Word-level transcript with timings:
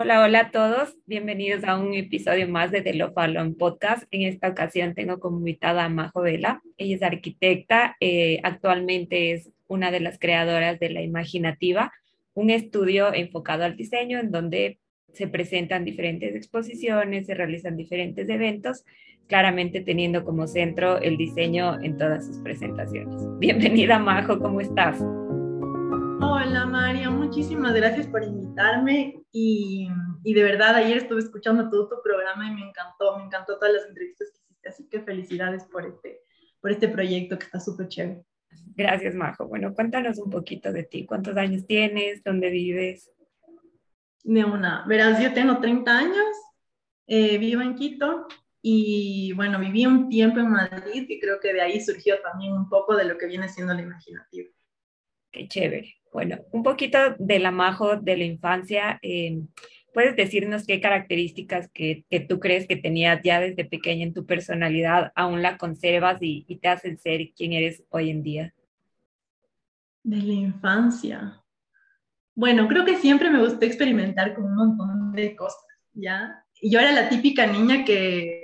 Hola, 0.00 0.22
hola 0.22 0.40
a 0.40 0.50
todos. 0.52 0.96
Bienvenidos 1.06 1.64
a 1.64 1.76
un 1.76 1.92
episodio 1.92 2.48
más 2.48 2.70
de 2.70 2.82
The 2.82 2.94
Love 2.94 3.18
Alone 3.18 3.56
Podcast. 3.58 4.04
En 4.12 4.22
esta 4.22 4.48
ocasión 4.48 4.94
tengo 4.94 5.18
como 5.18 5.38
invitada 5.38 5.84
a 5.84 5.88
Majo 5.88 6.20
Vela. 6.20 6.62
Ella 6.76 6.94
es 6.94 7.02
arquitecta, 7.02 7.96
eh, 7.98 8.38
actualmente 8.44 9.32
es 9.32 9.50
una 9.66 9.90
de 9.90 9.98
las 9.98 10.20
creadoras 10.20 10.78
de 10.78 10.90
La 10.90 11.02
Imaginativa, 11.02 11.92
un 12.32 12.50
estudio 12.50 13.12
enfocado 13.12 13.64
al 13.64 13.76
diseño 13.76 14.20
en 14.20 14.30
donde 14.30 14.78
se 15.12 15.26
presentan 15.26 15.84
diferentes 15.84 16.32
exposiciones, 16.36 17.26
se 17.26 17.34
realizan 17.34 17.76
diferentes 17.76 18.28
eventos, 18.28 18.84
claramente 19.26 19.80
teniendo 19.80 20.24
como 20.24 20.46
centro 20.46 20.98
el 20.98 21.16
diseño 21.16 21.82
en 21.82 21.96
todas 21.96 22.24
sus 22.24 22.38
presentaciones. 22.38 23.20
Bienvenida, 23.40 23.98
Majo, 23.98 24.38
¿cómo 24.38 24.60
estás? 24.60 25.02
Hola 26.20 26.66
María, 26.66 27.10
muchísimas 27.10 27.74
gracias 27.74 28.08
por 28.08 28.24
invitarme 28.24 29.22
y, 29.30 29.88
y, 30.24 30.34
de 30.34 30.42
verdad 30.42 30.74
ayer 30.74 30.96
estuve 30.96 31.20
escuchando 31.20 31.70
todo 31.70 31.88
tu 31.88 32.02
programa 32.02 32.48
y 32.48 32.54
me 32.54 32.68
encantó, 32.68 33.16
me 33.16 33.24
encantó 33.24 33.56
todas 33.56 33.74
las 33.74 33.86
entrevistas 33.86 34.28
que 34.32 34.38
hiciste, 34.40 34.68
así 34.68 34.88
que 34.88 35.00
felicidades 35.00 35.64
por 35.66 35.86
este, 35.86 36.20
por 36.60 36.72
este 36.72 36.88
proyecto 36.88 37.38
que 37.38 37.44
está 37.44 37.60
súper 37.60 37.86
chévere. 37.86 38.24
Gracias 38.74 39.14
Majo. 39.14 39.46
Bueno, 39.46 39.72
cuéntanos 39.74 40.18
un 40.18 40.30
poquito 40.30 40.72
de 40.72 40.82
ti, 40.82 41.06
¿cuántos 41.06 41.36
años 41.36 41.64
tienes? 41.66 42.24
¿Dónde 42.24 42.50
vives? 42.50 43.12
De 44.24 44.44
una, 44.44 44.84
verás, 44.88 45.22
yo 45.22 45.32
tengo 45.32 45.60
30 45.60 45.98
años, 45.98 46.36
eh, 47.06 47.38
vivo 47.38 47.62
en 47.62 47.76
Quito 47.76 48.26
y 48.60 49.32
bueno, 49.34 49.60
viví 49.60 49.86
un 49.86 50.08
tiempo 50.08 50.40
en 50.40 50.50
Madrid 50.50 51.06
y 51.08 51.20
creo 51.20 51.38
que 51.38 51.52
de 51.52 51.60
ahí 51.60 51.80
surgió 51.80 52.20
también 52.22 52.54
un 52.54 52.68
poco 52.68 52.96
de 52.96 53.04
lo 53.04 53.16
que 53.16 53.26
viene 53.26 53.48
siendo 53.48 53.72
la 53.72 53.82
imaginativa. 53.82 54.50
Qué 55.30 55.46
chévere. 55.46 55.97
Bueno, 56.12 56.38
un 56.52 56.62
poquito 56.62 56.98
de 57.18 57.38
la 57.38 57.50
Majo 57.50 57.96
de 57.96 58.16
la 58.16 58.24
infancia. 58.24 58.98
Eh, 59.02 59.42
¿Puedes 59.92 60.16
decirnos 60.16 60.66
qué 60.66 60.80
características 60.80 61.68
que, 61.72 62.04
tú 62.28 62.38
crees 62.38 62.66
que 62.66 62.76
tenías 62.76 63.20
ya 63.22 63.40
desde 63.40 63.64
pequeña 63.64 64.04
en 64.04 64.14
tu 64.14 64.26
personalidad 64.26 65.12
aún 65.14 65.42
la 65.42 65.58
conservas 65.58 66.22
y, 66.22 66.44
y, 66.46 66.56
te 66.58 66.68
hacen 66.68 66.98
ser 66.98 67.32
quien 67.34 67.52
eres 67.52 67.82
hoy 67.90 68.10
en 68.10 68.22
día? 68.22 68.54
De 70.02 70.18
la 70.18 70.32
infancia. 70.32 71.42
Bueno, 72.34 72.68
creo 72.68 72.84
que 72.84 72.96
siempre 72.96 73.30
me 73.30 73.40
gustó 73.40 73.64
experimentar 73.66 74.34
con 74.34 74.44
un 74.44 74.54
montón 74.54 75.12
de 75.12 75.34
cosas, 75.34 75.66
¿ya? 75.92 76.44
Yo 76.62 76.78
era 76.78 76.92
la 76.92 77.08
típica 77.08 77.46
niña 77.46 77.84
que 77.84 78.40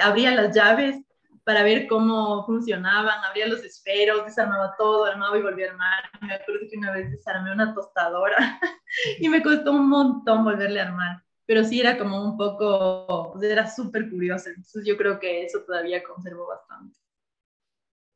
abría 0.00 0.34
las 0.34 0.54
llaves 0.54 1.05
para 1.46 1.62
ver 1.62 1.86
cómo 1.86 2.44
funcionaban, 2.44 3.22
abría 3.24 3.46
los 3.46 3.62
esferos, 3.62 4.24
desarmaba 4.24 4.74
todo, 4.76 5.04
armaba 5.04 5.38
y 5.38 5.42
volvía 5.42 5.68
a 5.68 5.70
armar. 5.70 6.02
Me 6.20 6.34
acuerdo 6.34 6.66
que 6.68 6.76
una 6.76 6.92
vez 6.92 7.08
desarmé 7.08 7.52
una 7.52 7.72
tostadora 7.72 8.36
y 9.20 9.28
me 9.28 9.40
costó 9.40 9.70
un 9.70 9.88
montón 9.88 10.42
volverle 10.42 10.80
a 10.80 10.88
armar, 10.88 11.22
pero 11.46 11.62
sí 11.62 11.80
era 11.80 11.96
como 11.98 12.20
un 12.20 12.36
poco, 12.36 13.40
era 13.40 13.70
súper 13.70 14.10
curiosa, 14.10 14.48
entonces 14.48 14.84
yo 14.84 14.96
creo 14.96 15.20
que 15.20 15.44
eso 15.44 15.62
todavía 15.64 16.02
conservo 16.02 16.48
bastante. 16.48 16.98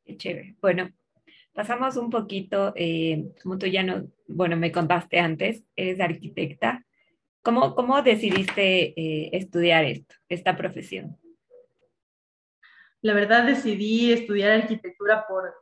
Qué 0.03 0.17
chévere. 0.17 0.57
Bueno, 0.59 0.91
pasamos 1.53 1.95
un 1.95 2.09
poquito, 2.09 2.73
eh, 2.75 3.31
como 3.41 3.57
tú 3.57 3.65
ya 3.65 3.83
no, 3.83 4.09
bueno, 4.27 4.57
me 4.57 4.73
contaste 4.73 5.19
antes, 5.19 5.63
eres 5.77 6.01
arquitecta. 6.01 6.85
¿Cómo, 7.43 7.75
cómo 7.75 8.01
decidiste 8.01 8.93
eh, 8.99 9.29
estudiar 9.31 9.85
esto, 9.85 10.15
esta 10.27 10.57
profesión? 10.57 11.17
La 13.01 13.13
verdad 13.13 13.45
decidí 13.45 14.11
estudiar 14.11 14.51
arquitectura 14.51 15.25
por, 15.27 15.53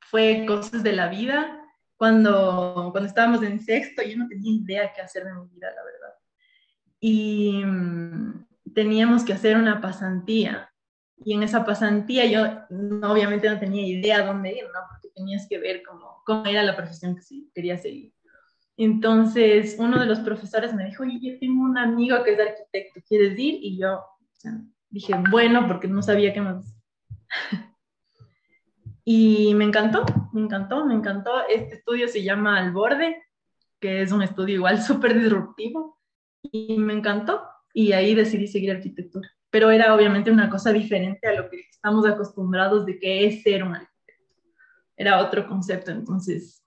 fue 0.00 0.44
cosas 0.46 0.82
de 0.82 0.92
la 0.92 1.08
vida. 1.08 1.62
Cuando, 1.96 2.90
cuando 2.92 3.08
estábamos 3.08 3.42
en 3.42 3.60
sexto 3.60 4.02
yo 4.02 4.18
no 4.18 4.28
tenía 4.28 4.52
idea 4.52 4.92
qué 4.94 5.00
hacer 5.00 5.24
de 5.24 5.32
mi 5.32 5.48
vida, 5.48 5.68
la 5.74 5.82
verdad. 5.82 6.14
Y 7.00 7.62
mm, 7.64 8.46
teníamos 8.74 9.24
que 9.24 9.32
hacer 9.32 9.56
una 9.56 9.80
pasantía. 9.80 10.70
Y 11.24 11.32
en 11.32 11.42
esa 11.42 11.64
pasantía 11.64 12.26
yo 12.26 12.42
obviamente 13.08 13.48
no 13.48 13.58
tenía 13.58 13.86
idea 13.86 14.26
dónde 14.26 14.52
ir, 14.52 14.64
¿no? 14.64 14.80
Porque 14.90 15.08
tenías 15.14 15.46
que 15.48 15.58
ver 15.58 15.82
cómo, 15.82 16.22
cómo 16.26 16.44
era 16.44 16.62
la 16.62 16.76
profesión 16.76 17.16
que 17.16 17.22
quería 17.54 17.78
seguir. 17.78 18.12
Entonces, 18.76 19.76
uno 19.78 19.98
de 19.98 20.04
los 20.04 20.20
profesores 20.20 20.74
me 20.74 20.84
dijo, 20.84 21.02
oye, 21.02 21.18
yo 21.20 21.38
tengo 21.38 21.64
un 21.64 21.78
amigo 21.78 22.22
que 22.22 22.34
es 22.34 22.40
arquitecto, 22.40 23.00
¿quieres 23.08 23.38
ir? 23.38 23.58
Y 23.62 23.78
yo, 23.78 24.04
dije, 24.96 25.12
bueno, 25.30 25.66
porque 25.66 25.88
no 25.88 26.02
sabía 26.02 26.32
qué 26.32 26.40
más. 26.40 26.74
y 29.04 29.54
me 29.54 29.64
encantó, 29.64 30.06
me 30.32 30.40
encantó, 30.40 30.86
me 30.86 30.94
encantó. 30.94 31.46
Este 31.48 31.74
estudio 31.76 32.08
se 32.08 32.22
llama 32.22 32.58
Al 32.58 32.72
Borde, 32.72 33.22
que 33.78 34.00
es 34.00 34.10
un 34.10 34.22
estudio 34.22 34.54
igual 34.54 34.82
súper 34.82 35.18
disruptivo, 35.18 36.00
y 36.42 36.78
me 36.78 36.94
encantó. 36.94 37.42
Y 37.74 37.92
ahí 37.92 38.14
decidí 38.14 38.46
seguir 38.46 38.70
arquitectura. 38.70 39.30
Pero 39.50 39.70
era 39.70 39.94
obviamente 39.94 40.30
una 40.30 40.48
cosa 40.48 40.72
diferente 40.72 41.28
a 41.28 41.34
lo 41.34 41.50
que 41.50 41.60
estamos 41.60 42.06
acostumbrados 42.06 42.86
de 42.86 42.98
que 42.98 43.26
es 43.26 43.42
ser 43.42 43.64
un 43.64 43.74
arquitecto. 43.74 44.24
Era 44.96 45.20
otro 45.20 45.46
concepto, 45.46 45.90
entonces, 45.90 46.64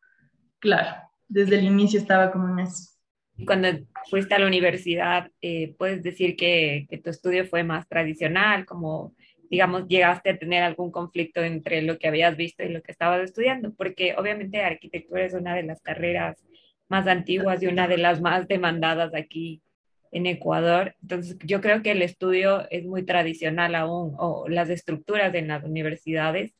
claro, 0.59 1.01
desde 1.27 1.57
el 1.57 1.65
inicio 1.65 1.99
estaba 1.99 2.31
como 2.31 2.47
en 2.49 2.59
eso 2.59 2.98
cuando 3.45 3.69
fuiste 4.09 4.35
a 4.35 4.39
la 4.39 4.47
universidad, 4.47 5.31
eh, 5.41 5.75
puedes 5.77 6.03
decir 6.03 6.35
que, 6.35 6.85
que, 6.89 6.97
tu 6.97 7.09
estudio 7.09 7.45
fue 7.45 7.63
más 7.63 7.87
tradicional, 7.87 8.65
como, 8.65 9.13
digamos, 9.49 9.87
llegaste 9.87 10.31
a 10.31 10.37
tener 10.37 10.63
algún 10.63 10.91
conflicto 10.91 11.41
entre 11.41 11.81
lo 11.81 11.97
que 11.97 12.07
habías 12.07 12.35
visto 12.37 12.63
y 12.63 12.69
lo 12.69 12.81
que 12.81 12.91
estabas 12.91 13.21
estudiando, 13.23 13.73
porque 13.73 14.15
obviamente 14.17 14.61
arquitectura 14.61 15.23
es 15.23 15.33
una 15.33 15.55
de 15.55 15.63
las 15.63 15.81
carreras 15.81 16.43
más 16.87 17.07
antiguas 17.07 17.61
y 17.61 17.67
una 17.67 17.87
de 17.87 17.97
las 17.97 18.19
más 18.21 18.47
demandadas 18.47 19.13
aquí 19.13 19.61
en 20.11 20.25
Ecuador. 20.25 20.95
Entonces, 21.01 21.37
yo 21.43 21.61
creo 21.61 21.81
que 21.83 21.91
el 21.91 22.01
estudio 22.01 22.67
es 22.71 22.85
muy 22.85 23.03
tradicional 23.03 23.75
aún, 23.75 24.15
o 24.17 24.47
las 24.49 24.69
estructuras 24.69 25.33
en 25.35 25.47
las 25.47 25.63
universidades 25.63 26.53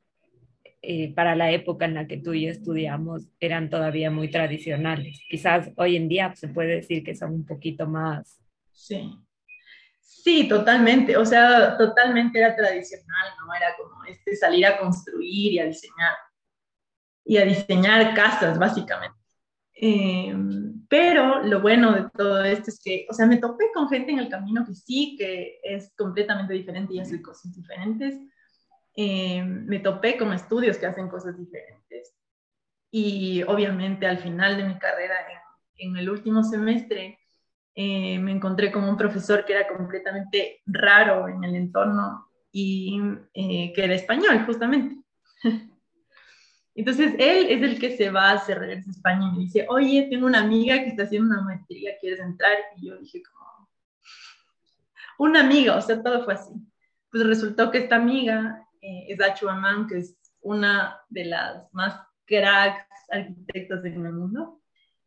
eh, 0.82 1.14
para 1.14 1.36
la 1.36 1.52
época 1.52 1.84
en 1.86 1.94
la 1.94 2.08
que 2.08 2.18
tú 2.18 2.34
y 2.34 2.46
yo 2.46 2.52
estudiamos 2.52 3.28
eran 3.40 3.70
todavía 3.70 4.10
muy 4.10 4.32
tradicionales. 4.32 5.22
Quizás 5.30 5.72
hoy 5.76 5.98
en 5.98 6.08
día 6.08 6.34
se 6.36 6.48
puede 6.48 6.76
decir 6.76 7.04
que 7.04 7.16
son 7.16 7.34
un 7.34 7.46
poquito 7.46 7.86
más. 7.86 8.40
Sí. 8.72 9.14
Sí, 10.00 10.48
totalmente. 10.48 11.18
O 11.18 11.26
sea, 11.26 11.78
totalmente 11.78 12.40
era 12.40 12.56
tradicional, 12.56 13.28
¿no? 13.46 13.54
Era 13.54 13.76
como 13.78 14.06
este 14.06 14.36
salir 14.38 14.66
a 14.66 14.78
construir 14.78 15.54
y 15.54 15.60
a 15.60 15.66
diseñar. 15.66 16.16
Y 17.26 17.38
a 17.38 17.46
diseñar 17.46 18.14
casas, 18.14 18.58
básicamente. 18.58 19.18
Eh, 19.74 20.34
pero 20.88 21.44
lo 21.44 21.62
bueno 21.62 21.92
de 21.94 22.10
todo 22.16 22.44
esto 22.44 22.70
es 22.70 22.80
que, 22.84 23.06
o 23.10 23.14
sea, 23.14 23.26
me 23.26 23.38
topé 23.38 23.66
con 23.74 23.90
gente 23.90 24.12
en 24.12 24.20
el 24.20 24.30
camino 24.30 24.66
que 24.66 24.74
sí, 24.74 25.16
que 25.18 25.60
es 25.62 25.94
completamente 25.98 26.54
diferente 26.54 26.94
y 26.94 27.00
hace 27.00 27.22
cosas 27.22 27.54
diferentes 27.54 28.16
eh, 28.96 29.44
me 29.44 29.80
topé 29.80 30.18
con 30.18 30.34
estudios 30.34 30.78
que 30.78 30.86
hacen 30.86 31.08
cosas 31.08 31.38
diferentes. 31.38 32.16
Y 32.92 33.44
obviamente 33.44 34.08
al 34.08 34.18
final 34.20 34.58
de 34.58 34.64
mi 34.64 34.78
carrera, 34.80 35.16
en, 35.78 35.98
el 35.98 36.10
último 36.10 36.44
semestre, 36.44 37.20
eh, 37.76 38.20
me 38.20 38.32
encontré 38.32 38.72
con 38.72 38.84
un 38.84 38.98
profesor 38.98 39.46
que 39.46 39.54
era 39.54 39.68
completamente 39.68 40.62
raro 40.66 41.28
en 41.28 41.44
el 41.44 41.56
entorno 41.56 42.28
y 42.52 43.00
eh, 43.34 43.72
que 43.74 43.84
era 43.84 43.94
español, 43.94 44.46
justamente. 44.46 44.98
Entonces, 46.76 47.14
él 47.20 47.48
es 47.50 47.62
el 47.62 47.80
que 47.80 47.96
se 47.98 48.10
va, 48.10 48.38
se 48.40 48.56
regresa 48.56 48.90
a 48.90 48.92
España 48.92 49.28
y 49.28 49.38
me 49.38 49.40
dice, 49.44 49.66
oye, 49.70 50.08
tengo 50.10 50.26
una 50.26 50.40
amiga 50.40 50.76
que 50.80 50.88
está 50.88 51.04
haciendo 51.04 51.36
una 51.36 51.44
maestría, 51.44 51.98
¿quieres 52.00 52.20
entrar? 52.22 52.54
Y 52.78 52.88
yo 52.88 52.98
dije, 52.98 53.22
como, 53.22 53.70
una 55.20 55.42
amiga, 55.42 55.76
o 55.76 55.82
sea, 55.82 56.02
todo 56.02 56.24
fue 56.24 56.36
así. 56.36 56.54
Pues 57.12 57.26
resultó 57.26 57.70
que 57.70 57.80
esta 57.80 57.98
amiga 57.98 58.66
eh, 58.82 59.06
es 59.10 59.22
Achu 59.22 59.48
Aman, 59.50 59.88
que 59.88 59.98
es 60.00 60.18
una 60.42 61.02
de 61.10 61.26
las 61.26 61.74
más 61.74 62.00
cracks 62.26 62.88
arquitectas 63.10 63.84
del 63.84 64.00
mundo. 64.00 64.62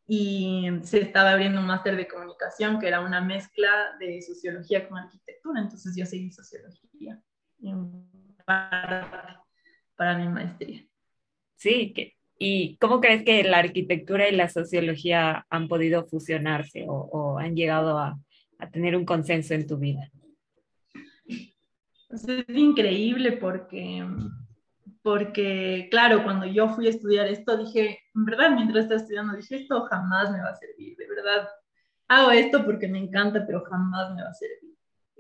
Y 0.07 0.69
se 0.83 1.01
estaba 1.01 1.33
abriendo 1.33 1.61
un 1.61 1.67
máster 1.67 1.97
de 1.97 2.09
comunicación 2.09 2.79
que 2.79 2.89
era 2.89 3.01
una 3.01 3.21
mezcla 3.21 3.97
de 3.99 4.21
sociología 4.21 4.89
con 4.89 4.99
arquitectura. 4.99 5.61
Entonces 5.61 5.95
yo 5.97 6.05
seguí 6.05 6.31
sociología 6.31 7.23
para, 8.45 9.43
para 9.97 10.19
mi 10.19 10.29
maestría. 10.29 10.85
Sí, 11.57 11.95
¿y 12.39 12.77
cómo 12.79 13.01
crees 13.01 13.23
que 13.23 13.45
la 13.45 13.59
arquitectura 13.59 14.29
y 14.29 14.35
la 14.35 14.49
sociología 14.49 15.47
han 15.49 15.69
podido 15.69 16.05
fusionarse 16.05 16.85
o, 16.89 16.95
o 16.95 17.39
han 17.39 17.55
llegado 17.55 17.99
a, 17.99 18.19
a 18.59 18.71
tener 18.71 18.97
un 18.97 19.05
consenso 19.05 19.55
en 19.55 19.67
tu 19.67 19.79
vida? 19.79 20.11
Es 22.13 22.57
increíble 22.57 23.33
porque, 23.33 24.07
porque, 25.03 25.89
claro, 25.91 26.23
cuando 26.23 26.47
yo 26.47 26.69
fui 26.69 26.87
a 26.87 26.91
estudiar 26.91 27.27
esto, 27.27 27.57
dije, 27.57 28.01
en 28.15 28.25
verdad, 28.25 28.51
mientras 28.55 28.85
estaba 28.85 29.01
estudiando, 29.01 29.37
dije, 29.37 29.57
esto 29.57 29.83
jamás 29.83 30.31
me 30.31 30.41
va 30.41 30.51
a 30.51 30.57
servir, 30.57 30.97
de 30.97 31.09
verdad. 31.09 31.49
Hago 32.09 32.31
esto 32.31 32.65
porque 32.65 32.89
me 32.89 32.99
encanta, 32.99 33.45
pero 33.47 33.65
jamás 33.65 34.15
me 34.15 34.23
va 34.23 34.29
a 34.29 34.35
servir. 34.35 34.77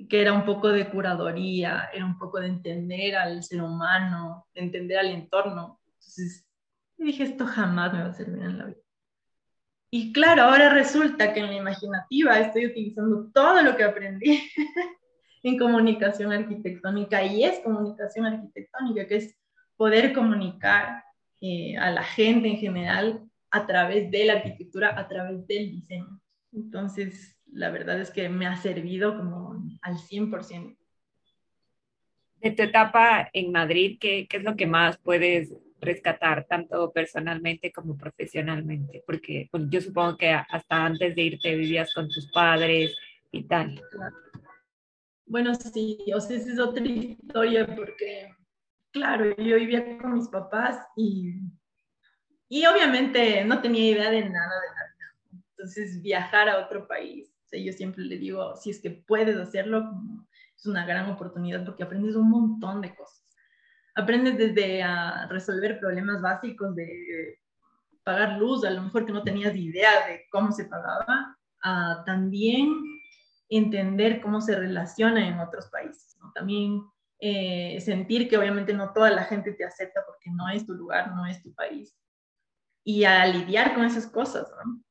Que 0.09 0.21
era 0.21 0.33
un 0.33 0.45
poco 0.45 0.69
de 0.69 0.89
curaduría, 0.91 1.89
era 1.93 2.05
un 2.05 2.19
poco 2.19 2.41
de 2.41 2.49
entender 2.49 3.17
al 3.17 3.43
ser 3.43 3.63
humano, 3.63 4.47
de 4.55 4.63
entender 4.63 4.99
al 4.99 5.09
entorno. 5.09 5.81
Entonces, 5.87 6.47
dije, 6.99 7.25
esto 7.25 7.47
jamás 7.47 7.93
me 7.93 8.03
va 8.03 8.11
a 8.11 8.15
servir 8.15 8.43
en 8.43 8.59
la 8.59 8.65
vida. 8.67 8.79
Y 9.91 10.13
claro, 10.13 10.45
ahora 10.45 10.73
resulta 10.73 11.33
que 11.33 11.41
en 11.41 11.47
la 11.47 11.55
imaginativa 11.55 12.39
estoy 12.39 12.67
utilizando 12.67 13.31
todo 13.33 13.63
lo 13.63 13.77
que 13.77 13.85
aprendí 13.85 14.43
en 15.43 15.59
comunicación 15.59 16.33
arquitectónica 16.33 17.25
y 17.25 17.45
es 17.45 17.61
comunicación 17.61 18.27
arquitectónica, 18.27 19.07
que 19.07 19.17
es 19.17 19.37
poder 19.77 20.13
comunicar 20.13 21.03
eh, 21.41 21.77
a 21.77 21.91
la 21.91 22.05
gente 22.05 22.49
en 22.49 22.59
general 22.59 23.29
a 23.51 23.67
través 23.67 24.11
de 24.11 24.25
la 24.25 24.35
arquitectura, 24.35 24.99
a 24.99 25.09
través 25.09 25.47
del 25.47 25.73
diseño. 25.73 26.21
Entonces, 26.53 27.37
la 27.53 27.71
verdad 27.71 28.01
es 28.01 28.11
que 28.11 28.29
me 28.29 28.47
ha 28.47 28.57
servido 28.57 29.17
como 29.17 29.61
al 29.83 29.97
100%. 29.97 30.77
De 32.41 32.51
tu 32.51 32.63
etapa 32.63 33.29
en 33.33 33.53
Madrid, 33.53 33.99
¿qué, 34.01 34.27
qué 34.29 34.39
es 34.39 34.43
lo 34.43 34.57
que 34.57 34.67
más 34.67 34.99
puedes 34.99 35.55
rescatar, 35.81 36.45
tanto 36.45 36.93
personalmente 36.93 37.73
como 37.73 37.97
profesionalmente? 37.97 39.03
Porque 39.07 39.49
yo 39.53 39.81
supongo 39.81 40.17
que 40.17 40.31
hasta 40.31 40.87
antes 40.87 41.15
de 41.15 41.23
irte 41.23 41.55
vivías 41.55 41.93
con 41.93 42.09
tus 42.09 42.31
padres 42.33 42.97
y 43.31 43.45
tal. 43.45 43.81
Bueno, 45.33 45.55
sí, 45.55 45.99
o 46.15 46.21
sea, 46.21 46.37
esa 46.37 46.53
es 46.53 46.59
otra 46.59 46.85
historia 46.85 47.67
porque, 47.75 48.37
claro, 48.91 49.35
yo 49.35 49.57
vivía 49.57 49.97
con 49.97 50.13
mis 50.13 50.29
papás 50.29 50.87
y, 50.95 51.41
y 52.51 52.67
obviamente 52.67 53.43
no 53.47 53.63
tenía 53.63 53.93
idea 53.93 54.11
de 54.11 54.29
nada 54.29 54.61
de 54.61 54.69
la 54.69 54.93
vida. 54.93 55.43
Entonces, 55.57 56.03
viajar 56.03 56.51
a 56.51 56.59
otro 56.59 56.87
país, 56.87 57.31
o 57.47 57.49
sea, 57.49 57.59
yo 57.59 57.73
siempre 57.73 58.05
le 58.05 58.19
digo, 58.19 58.57
si 58.57 58.69
es 58.69 58.79
que 58.79 58.91
puedes 58.91 59.39
hacerlo, 59.39 59.91
es 60.55 60.67
una 60.67 60.85
gran 60.85 61.09
oportunidad 61.09 61.65
porque 61.65 61.85
aprendes 61.85 62.15
un 62.15 62.29
montón 62.29 62.83
de 62.83 62.95
cosas 62.95 63.23
aprendes 63.95 64.39
desde 64.39 64.83
a 64.83 65.27
resolver 65.29 65.79
problemas 65.79 66.21
básicos 66.21 66.75
de 66.75 67.39
pagar 68.05 68.39
luz, 68.39 68.65
a 68.65 68.71
lo 68.71 68.83
mejor 68.83 69.07
que 69.07 69.13
no 69.13 69.23
tenías 69.23 69.55
idea 69.57 70.07
de 70.09 70.27
cómo 70.31 70.53
se 70.53 70.65
pagaba, 70.65 71.39
a 71.63 72.03
también 72.05 72.71
entender 73.57 74.21
cómo 74.21 74.41
se 74.41 74.59
relaciona 74.59 75.29
en 75.29 75.39
otros 75.39 75.67
países, 75.71 76.17
también 76.35 76.83
eh, 77.21 77.79
sentir 77.81 78.29
que 78.29 78.39
obviamente 78.39 78.73
no 78.73 78.93
toda 78.93 79.11
la 79.11 79.25
gente 79.25 79.53
te 79.53 79.65
acepta 79.65 80.03
porque 80.07 80.31
no 80.31 80.49
es 80.49 80.67
tu 80.67 80.75
lugar, 80.75 81.15
no 81.15 81.27
es 81.27 81.43
tu 81.43 81.53
país, 81.55 81.95
y 82.85 83.05
a 83.05 83.27
lidiar 83.27 83.75
con 83.75 83.85
esas 83.85 84.07
cosas, 84.07 84.51
¿no? 84.65 84.83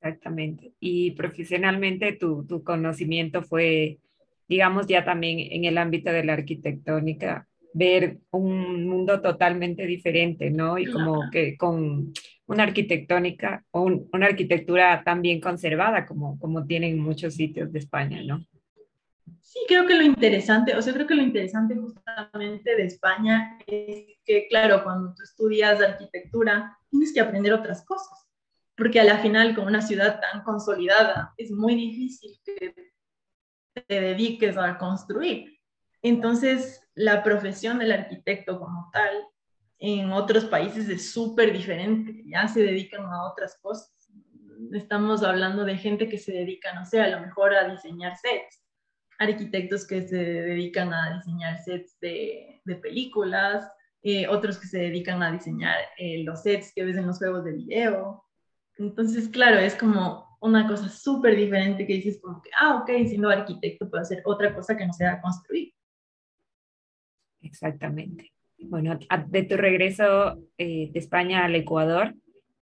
Exactamente. 0.00 0.72
Y 0.78 1.12
profesionalmente 1.12 2.12
tu, 2.12 2.46
tu 2.46 2.62
conocimiento 2.62 3.42
fue, 3.42 3.98
digamos, 4.48 4.86
ya 4.86 5.04
también 5.04 5.40
en 5.50 5.64
el 5.64 5.78
ámbito 5.78 6.10
de 6.10 6.24
la 6.24 6.34
arquitectónica, 6.34 7.48
ver 7.76 8.20
un 8.30 8.88
mundo 8.88 9.20
totalmente 9.20 9.84
diferente, 9.84 10.50
¿no? 10.50 10.78
Y 10.78 10.86
como 10.86 11.30
que 11.30 11.58
con 11.58 12.10
una 12.46 12.62
arquitectónica 12.62 13.64
o 13.70 13.82
una 13.82 14.26
arquitectura 14.26 15.02
tan 15.04 15.20
bien 15.20 15.42
conservada 15.42 16.06
como, 16.06 16.38
como 16.38 16.64
tienen 16.64 16.98
muchos 16.98 17.34
sitios 17.34 17.70
de 17.70 17.80
España, 17.80 18.22
¿no? 18.22 18.42
Sí, 19.42 19.58
creo 19.68 19.86
que 19.86 19.94
lo 19.94 20.02
interesante, 20.02 20.74
o 20.74 20.80
sea, 20.80 20.94
creo 20.94 21.06
que 21.06 21.14
lo 21.14 21.22
interesante 21.22 21.76
justamente 21.76 22.74
de 22.76 22.84
España 22.84 23.58
es 23.66 24.06
que, 24.24 24.46
claro, 24.48 24.82
cuando 24.82 25.14
tú 25.14 25.22
estudias 25.22 25.80
arquitectura, 25.80 26.78
tienes 26.88 27.12
que 27.12 27.20
aprender 27.20 27.52
otras 27.52 27.84
cosas, 27.84 28.26
porque 28.74 29.00
a 29.00 29.04
la 29.04 29.18
final, 29.18 29.54
con 29.54 29.66
una 29.66 29.82
ciudad 29.82 30.18
tan 30.20 30.42
consolidada, 30.44 31.34
es 31.36 31.50
muy 31.50 31.74
difícil 31.74 32.30
que 32.42 32.74
te 33.86 34.00
dediques 34.00 34.56
a 34.56 34.78
construir. 34.78 35.55
Entonces, 36.02 36.82
la 36.94 37.22
profesión 37.22 37.78
del 37.78 37.92
arquitecto 37.92 38.58
como 38.58 38.90
tal 38.92 39.12
en 39.78 40.10
otros 40.12 40.46
países 40.46 40.88
es 40.88 41.10
súper 41.10 41.52
diferente, 41.52 42.22
ya 42.26 42.48
se 42.48 42.62
dedican 42.62 43.04
a 43.04 43.30
otras 43.30 43.58
cosas. 43.60 43.92
Estamos 44.72 45.22
hablando 45.22 45.64
de 45.64 45.76
gente 45.76 46.08
que 46.08 46.18
se 46.18 46.32
dedica, 46.32 46.72
no 46.74 46.86
sé, 46.86 47.00
a 47.00 47.08
lo 47.08 47.20
mejor 47.20 47.54
a 47.54 47.68
diseñar 47.68 48.16
sets, 48.16 48.62
arquitectos 49.18 49.86
que 49.86 50.06
se 50.08 50.16
dedican 50.16 50.94
a 50.94 51.16
diseñar 51.18 51.58
sets 51.58 51.98
de, 52.00 52.62
películas, 52.80 53.70
eh, 54.02 54.26
otros 54.28 54.58
que 54.58 54.66
se 54.66 54.78
dedican 54.78 55.22
a 55.22 55.32
diseñar 55.32 55.76
eh, 55.98 56.22
los 56.24 56.42
sets 56.42 56.72
que 56.74 56.84
ves 56.84 56.96
en 56.96 57.06
los 57.06 57.18
juegos 57.18 57.44
de 57.44 57.52
video. 57.52 58.24
Entonces, 58.78 59.28
claro, 59.28 59.58
es 59.58 59.74
como 59.74 60.38
una 60.40 60.66
cosa 60.66 60.88
súper 60.88 61.36
diferente 61.36 61.86
que 61.86 61.94
dices 61.94 62.20
como 62.22 62.40
que, 62.40 62.50
ah, 62.58 62.76
ok, 62.76 62.88
siendo 63.06 63.28
arquitecto 63.28 63.88
puedo 63.88 64.02
hacer 64.02 64.22
otra 64.24 64.54
cosa 64.54 64.76
que 64.76 64.86
no 64.86 64.92
sea 64.92 65.20
construir. 65.20 65.72
Exactamente. 67.46 68.32
Bueno, 68.58 68.98
de 69.28 69.42
tu 69.44 69.56
regreso 69.56 70.38
eh, 70.58 70.90
de 70.92 70.98
España 70.98 71.44
al 71.44 71.54
Ecuador, 71.54 72.14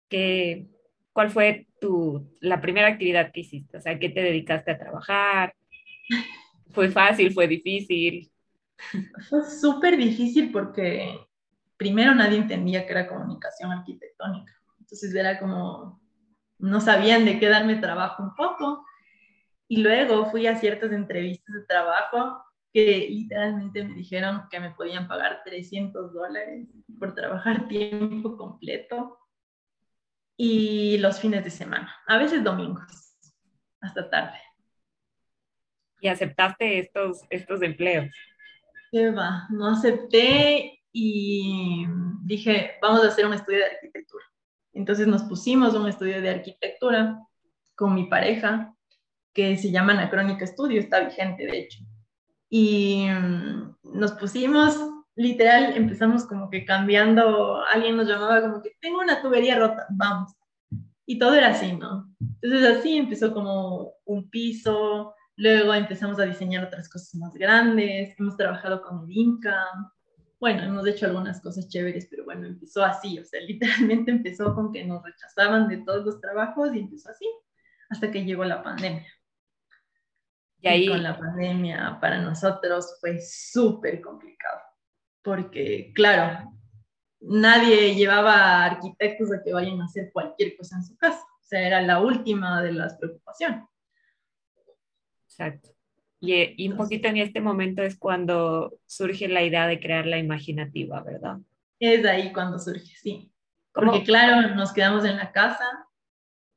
¿qué, 0.09 0.67
¿cuál 1.13 1.29
fue 1.29 1.67
tu, 1.79 2.29
la 2.41 2.59
primera 2.61 2.87
actividad 2.87 3.31
que 3.31 3.41
hiciste? 3.41 3.77
O 3.77 3.81
sea, 3.81 3.97
¿qué 3.99 4.09
te 4.09 4.21
dedicaste 4.21 4.71
a 4.71 4.79
trabajar? 4.79 5.55
¿Fue 6.71 6.89
fácil? 6.89 7.31
¿Fue 7.33 7.47
difícil? 7.47 8.29
Fue 9.29 9.43
súper 9.43 9.95
difícil 9.97 10.51
porque 10.51 11.07
primero 11.77 12.13
nadie 12.13 12.37
entendía 12.37 12.85
que 12.85 12.91
era 12.91 13.07
comunicación 13.07 13.71
arquitectónica. 13.71 14.53
Entonces 14.79 15.13
era 15.15 15.39
como, 15.39 16.01
no 16.57 16.81
sabían 16.81 17.23
de 17.25 17.39
qué 17.39 17.47
darme 17.47 17.75
trabajo 17.75 18.23
un 18.23 18.35
poco. 18.35 18.85
Y 19.67 19.77
luego 19.77 20.25
fui 20.31 20.47
a 20.47 20.57
ciertas 20.57 20.91
entrevistas 20.91 21.55
de 21.55 21.65
trabajo 21.65 22.43
que 22.73 23.07
literalmente 23.07 23.83
me 23.83 23.93
dijeron 23.93 24.47
que 24.49 24.59
me 24.59 24.71
podían 24.71 25.07
pagar 25.07 25.43
300 25.45 26.11
dólares 26.11 26.67
por 26.99 27.13
trabajar 27.13 27.67
tiempo 27.67 28.35
completo 28.35 29.19
y 30.35 30.97
los 30.97 31.19
fines 31.19 31.43
de 31.43 31.51
semana, 31.51 31.95
a 32.07 32.17
veces 32.17 32.43
domingos, 32.43 33.15
hasta 33.79 34.09
tarde. 34.09 34.39
¿Y 36.01 36.07
aceptaste 36.07 36.79
estos, 36.79 37.21
estos 37.29 37.61
empleos? 37.61 38.09
¿Qué 38.91 39.11
va? 39.11 39.47
No 39.51 39.67
acepté 39.67 40.81
y 40.91 41.85
dije, 42.23 42.71
vamos 42.81 43.03
a 43.03 43.07
hacer 43.07 43.25
un 43.27 43.35
estudio 43.35 43.59
de 43.59 43.75
arquitectura. 43.75 44.25
Entonces 44.73 45.05
nos 45.07 45.23
pusimos 45.23 45.75
un 45.75 45.87
estudio 45.87 46.19
de 46.19 46.29
arquitectura 46.29 47.19
con 47.75 47.93
mi 47.93 48.07
pareja, 48.07 48.75
que 49.33 49.55
se 49.57 49.71
llama 49.71 49.93
Anacrónica 49.93 50.43
Estudio, 50.43 50.79
está 50.79 50.99
vigente 50.99 51.45
de 51.45 51.59
hecho 51.59 51.79
y 52.55 53.07
mm, 53.09 53.77
nos 53.95 54.11
pusimos, 54.11 54.77
literal, 55.15 55.75
empezamos 55.75 56.23
como 56.23 56.51
que 56.51 56.65
cambiando, 56.65 57.63
alguien 57.65 57.97
nos 57.97 58.07
llamaba 58.07 58.41
como 58.41 58.61
que 58.61 58.77
tengo 58.79 58.99
una 58.99 59.23
tubería 59.23 59.57
rota, 59.57 59.87
vamos. 59.89 60.35
Y 61.07 61.17
todo 61.17 61.33
era 61.33 61.47
así, 61.47 61.75
¿no? 61.75 62.13
Entonces 62.43 62.77
así 62.77 62.95
empezó 62.95 63.33
como 63.33 63.93
un 64.05 64.29
piso, 64.29 65.15
luego 65.35 65.73
empezamos 65.73 66.19
a 66.19 66.25
diseñar 66.25 66.65
otras 66.65 66.87
cosas 66.89 67.15
más 67.15 67.33
grandes, 67.33 68.13
hemos 68.19 68.37
trabajado 68.37 68.83
con 68.83 69.09
el 69.09 69.17
Inca, 69.17 69.65
bueno, 70.39 70.61
hemos 70.61 70.85
hecho 70.85 71.07
algunas 71.07 71.41
cosas 71.41 71.67
chéveres, 71.69 72.05
pero 72.07 72.23
bueno, 72.23 72.45
empezó 72.45 72.83
así, 72.83 73.17
o 73.17 73.25
sea, 73.25 73.41
literalmente 73.47 74.11
empezó 74.11 74.53
con 74.53 74.71
que 74.71 74.85
nos 74.85 75.01
rechazaban 75.01 75.67
de 75.69 75.77
todos 75.77 76.05
los 76.05 76.21
trabajos 76.21 76.75
y 76.75 76.81
empezó 76.81 77.09
así, 77.09 77.25
hasta 77.89 78.11
que 78.11 78.23
llegó 78.23 78.45
la 78.45 78.61
pandemia. 78.61 79.07
Y 80.63 80.67
ahí 80.69 80.87
con 80.87 81.03
la 81.03 81.17
pandemia 81.17 81.97
para 81.99 82.21
nosotros 82.21 82.97
fue 83.01 83.19
súper 83.19 83.99
complicado, 83.99 84.61
porque 85.21 85.91
claro, 85.93 86.49
nadie 87.19 87.95
llevaba 87.95 88.63
arquitectos 88.63 89.29
a 89.33 89.43
que 89.43 89.51
vayan 89.51 89.81
a 89.81 89.85
hacer 89.85 90.09
cualquier 90.13 90.55
cosa 90.55 90.77
en 90.77 90.85
su 90.85 90.95
casa, 90.95 91.21
o 91.21 91.43
sea, 91.43 91.67
era 91.67 91.81
la 91.81 91.99
última 91.99 92.63
de 92.63 92.71
las 92.71 92.97
preocupaciones. 92.97 93.65
Exacto. 95.25 95.69
Y, 96.21 96.63
y 96.63 96.69
un 96.69 96.77
poquito 96.77 97.09
en 97.09 97.17
este 97.17 97.41
momento 97.41 97.83
es 97.83 97.97
cuando 97.97 98.79
surge 98.85 99.27
la 99.27 99.43
idea 99.43 99.67
de 99.67 99.81
crear 99.81 100.05
la 100.05 100.17
imaginativa, 100.17 101.03
¿verdad? 101.03 101.39
Es 101.77 102.05
ahí 102.05 102.31
cuando 102.31 102.57
surge, 102.57 102.95
sí. 102.95 103.29
Porque 103.73 104.05
claro, 104.05 104.55
nos 104.55 104.71
quedamos 104.71 105.03
en 105.03 105.17
la 105.17 105.33
casa, 105.33 105.89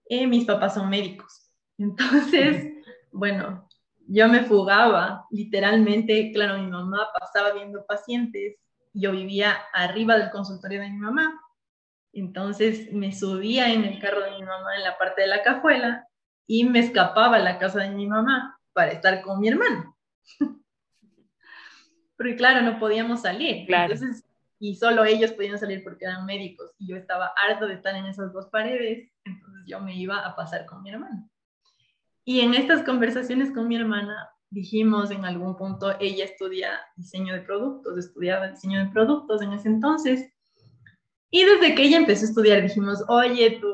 y 0.08 0.18
eh, 0.18 0.26
mis 0.28 0.44
papás 0.44 0.74
son 0.74 0.88
médicos. 0.88 1.50
Entonces, 1.78 2.72
bueno, 3.10 3.65
yo 4.08 4.28
me 4.28 4.44
fugaba, 4.44 5.26
literalmente, 5.30 6.32
claro, 6.32 6.58
mi 6.58 6.70
mamá 6.70 7.08
pasaba 7.18 7.52
viendo 7.52 7.84
pacientes, 7.86 8.56
yo 8.92 9.12
vivía 9.12 9.56
arriba 9.72 10.16
del 10.16 10.30
consultorio 10.30 10.80
de 10.80 10.90
mi 10.90 10.98
mamá, 10.98 11.40
entonces 12.12 12.92
me 12.92 13.12
subía 13.12 13.72
en 13.72 13.84
el 13.84 13.98
carro 13.98 14.22
de 14.22 14.30
mi 14.30 14.42
mamá 14.42 14.76
en 14.76 14.84
la 14.84 14.96
parte 14.96 15.22
de 15.22 15.28
la 15.28 15.42
cajuela 15.42 16.06
y 16.46 16.64
me 16.64 16.78
escapaba 16.78 17.36
a 17.36 17.40
la 17.40 17.58
casa 17.58 17.80
de 17.80 17.90
mi 17.90 18.06
mamá 18.06 18.58
para 18.72 18.92
estar 18.92 19.20
con 19.22 19.40
mi 19.40 19.48
hermano. 19.48 19.96
Porque 22.16 22.36
claro, 22.36 22.62
no 22.62 22.78
podíamos 22.78 23.22
salir. 23.22 23.66
Entonces, 23.70 24.24
y 24.58 24.76
solo 24.76 25.04
ellos 25.04 25.32
podían 25.32 25.58
salir 25.58 25.84
porque 25.84 26.06
eran 26.06 26.24
médicos 26.24 26.72
y 26.78 26.88
yo 26.88 26.96
estaba 26.96 27.32
harto 27.36 27.66
de 27.66 27.74
estar 27.74 27.94
en 27.94 28.06
esas 28.06 28.32
dos 28.32 28.46
paredes, 28.46 29.10
entonces 29.24 29.62
yo 29.66 29.80
me 29.80 29.94
iba 29.94 30.20
a 30.20 30.34
pasar 30.34 30.64
con 30.64 30.82
mi 30.82 30.88
hermano. 30.88 31.28
Y 32.28 32.40
en 32.40 32.54
estas 32.54 32.82
conversaciones 32.82 33.52
con 33.52 33.68
mi 33.68 33.76
hermana 33.76 34.28
dijimos 34.50 35.12
en 35.12 35.24
algún 35.24 35.56
punto, 35.56 35.94
ella 36.00 36.24
estudia 36.24 36.80
diseño 36.96 37.32
de 37.32 37.40
productos, 37.42 37.96
estudiaba 37.96 38.48
diseño 38.48 38.84
de 38.84 38.90
productos 38.90 39.42
en 39.42 39.52
ese 39.52 39.68
entonces. 39.68 40.34
Y 41.30 41.44
desde 41.44 41.76
que 41.76 41.84
ella 41.84 41.98
empezó 41.98 42.24
a 42.24 42.28
estudiar 42.28 42.62
dijimos, 42.62 43.04
oye, 43.08 43.60
tu, 43.60 43.72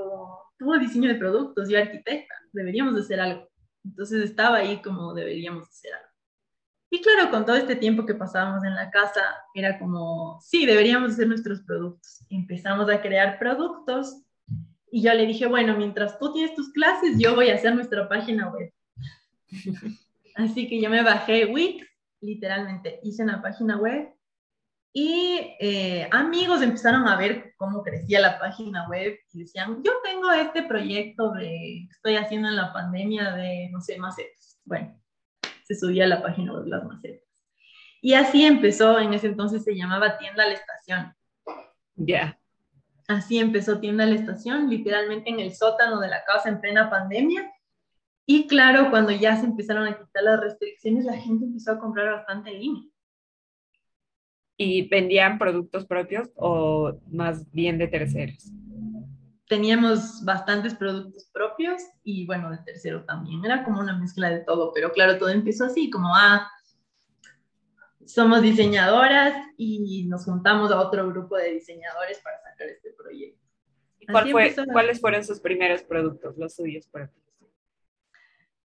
todo 0.59 0.79
diseño 0.79 1.09
de 1.09 1.15
productos, 1.15 1.71
yo 1.71 1.79
arquitecta, 1.79 2.35
deberíamos 2.53 2.95
hacer 3.01 3.21
algo. 3.21 3.49
Entonces 3.85 4.23
estaba 4.23 4.59
ahí 4.59 4.83
como 4.83 5.15
deberíamos 5.15 5.67
hacer 5.67 5.95
algo. 5.95 6.09
Y 6.91 7.01
claro, 7.01 7.31
con 7.31 7.47
todo 7.47 7.57
este 7.57 7.77
tiempo 7.77 8.05
que 8.05 8.15
pasábamos 8.15 8.65
en 8.65 8.75
la 8.75 8.91
casa, 8.91 9.23
era 9.55 9.79
como, 9.79 10.39
sí, 10.43 10.67
deberíamos 10.67 11.13
hacer 11.13 11.27
nuestros 11.27 11.63
productos. 11.63 12.23
Empezamos 12.29 12.91
a 12.91 13.01
crear 13.01 13.39
productos 13.39 14.27
y 14.93 15.01
yo 15.01 15.15
le 15.15 15.25
dije, 15.25 15.47
bueno, 15.47 15.75
mientras 15.75 16.19
tú 16.19 16.35
tienes 16.35 16.55
tus 16.55 16.71
clases, 16.71 17.19
yo 17.19 17.35
voy 17.35 17.49
a 17.49 17.55
hacer 17.55 17.75
nuestra 17.75 18.07
página 18.11 18.51
web. 18.51 18.71
Así 20.37 20.69
que 20.69 20.83
yo 20.83 20.91
me 20.91 21.03
bajé 21.03 21.47
Wix, 21.47 21.87
literalmente 22.21 23.01
hice 23.03 23.23
una 23.23 23.41
página 23.41 23.79
web 23.79 24.11
y 24.93 25.57
eh, 25.61 26.07
amigos 26.13 26.61
empezaron 26.61 27.09
a 27.09 27.17
ver 27.17 27.55
cómo 27.57 27.83
crecía 27.83 28.21
la 28.21 28.39
página 28.39 28.87
web 28.87 29.19
y 29.33 29.41
decían, 29.41 29.83
yo 29.83 29.93
tengo 30.05 30.31
este 30.31 30.65
proyecto 30.65 31.33
de, 31.33 31.89
estoy 31.91 32.17
haciendo 32.17 32.49
en 32.49 32.57
la 32.57 32.71
pandemia 32.75 33.33
de, 33.33 33.71
no 33.73 33.81
sé, 33.81 33.97
macetas. 33.97 34.61
Bueno, 34.67 34.95
se 35.65 35.75
subía 35.75 36.05
a 36.05 36.09
la 36.09 36.23
página 36.23 36.53
web 36.53 36.67
las 36.67 36.85
macetas. 36.85 37.27
Y 38.03 38.13
así 38.13 38.45
empezó, 38.45 38.99
en 38.99 39.15
ese 39.15 39.29
entonces 39.29 39.65
se 39.65 39.75
llamaba 39.75 40.19
Tienda 40.19 40.45
a 40.45 40.49
la 40.49 40.53
Estación. 40.53 41.15
Ya. 41.97 42.39
Así 43.13 43.39
empezó 43.39 43.79
Tienda 43.79 44.07
la 44.07 44.15
Estación, 44.15 44.71
literalmente 44.71 45.29
en 45.29 45.39
el 45.39 45.55
sótano 45.55 46.01
de 46.01 46.09
la 46.09 46.25
casa 46.25 46.49
en 46.49 46.61
plena 46.63 46.89
pandemia. 46.89 47.53
Y 48.25 48.47
claro, 48.47 48.89
cuando 48.91 49.13
ya 49.13 49.37
se 49.37 49.45
empezaron 49.45 49.87
a 49.87 49.99
quitar 49.99 50.23
las 50.23 50.41
restricciones, 50.41 51.05
la 51.05 51.19
gente 51.19 51.45
empezó 51.45 51.73
a 51.73 51.79
comprar 51.79 52.11
bastante 52.11 52.51
en 52.51 52.61
línea. 52.61 52.83
¿Y 54.57 54.89
vendían 54.89 55.39
productos 55.39 55.85
propios 55.85 56.31
o 56.37 56.99
más 57.11 57.51
bien 57.51 57.77
de 57.77 57.89
terceros? 57.89 58.51
Teníamos 59.47 60.25
bastantes 60.25 60.75
productos 60.75 61.29
propios 61.35 61.83
y 62.03 62.25
bueno, 62.25 62.51
de 62.51 62.59
tercero 62.65 63.05
también. 63.05 63.45
Era 63.45 63.63
como 63.63 63.81
una 63.81 63.99
mezcla 63.99 64.31
de 64.31 64.41
todo, 64.41 64.73
pero 64.73 64.91
claro, 64.93 65.19
todo 65.19 65.29
empezó 65.29 65.67
así, 65.67 65.91
como, 65.91 66.17
ah, 66.17 66.49
somos 68.07 68.43
diseñadoras 68.43 69.35
y 69.57 70.05
nos 70.07 70.25
juntamos 70.25 70.71
a 70.71 70.81
otro 70.81 71.09
grupo 71.09 71.37
de 71.37 71.53
diseñadores 71.53 72.19
para 72.21 72.41
sacar 72.43 72.69
este 72.69 72.93
proyecto. 72.93 73.41
cuál 74.11 74.31
fue, 74.31 74.55
cuáles 74.73 75.01
fueron 75.01 75.25
sus 75.25 75.41
primeros 75.41 75.83
productos, 75.83 76.37
los 76.37 76.55
suyos 76.55 76.87
propios? 76.89 77.23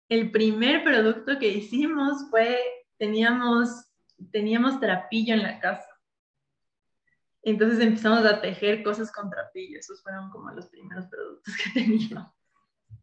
El 0.08 0.30
primer 0.30 0.84
producto 0.84 1.38
que 1.38 1.48
hicimos 1.48 2.30
fue, 2.30 2.58
teníamos 2.96 3.86
teníamos 4.30 4.80
trapillo 4.80 5.34
en 5.34 5.42
la 5.42 5.60
casa. 5.60 5.88
Entonces 7.42 7.78
empezamos 7.80 8.24
a 8.24 8.40
tejer 8.40 8.82
cosas 8.82 9.12
con 9.12 9.30
trapillo. 9.30 9.78
Esos 9.78 10.02
fueron 10.02 10.30
como 10.30 10.50
los 10.50 10.66
primeros 10.66 11.06
productos 11.06 11.54
que 11.56 11.70
teníamos. 11.80 12.32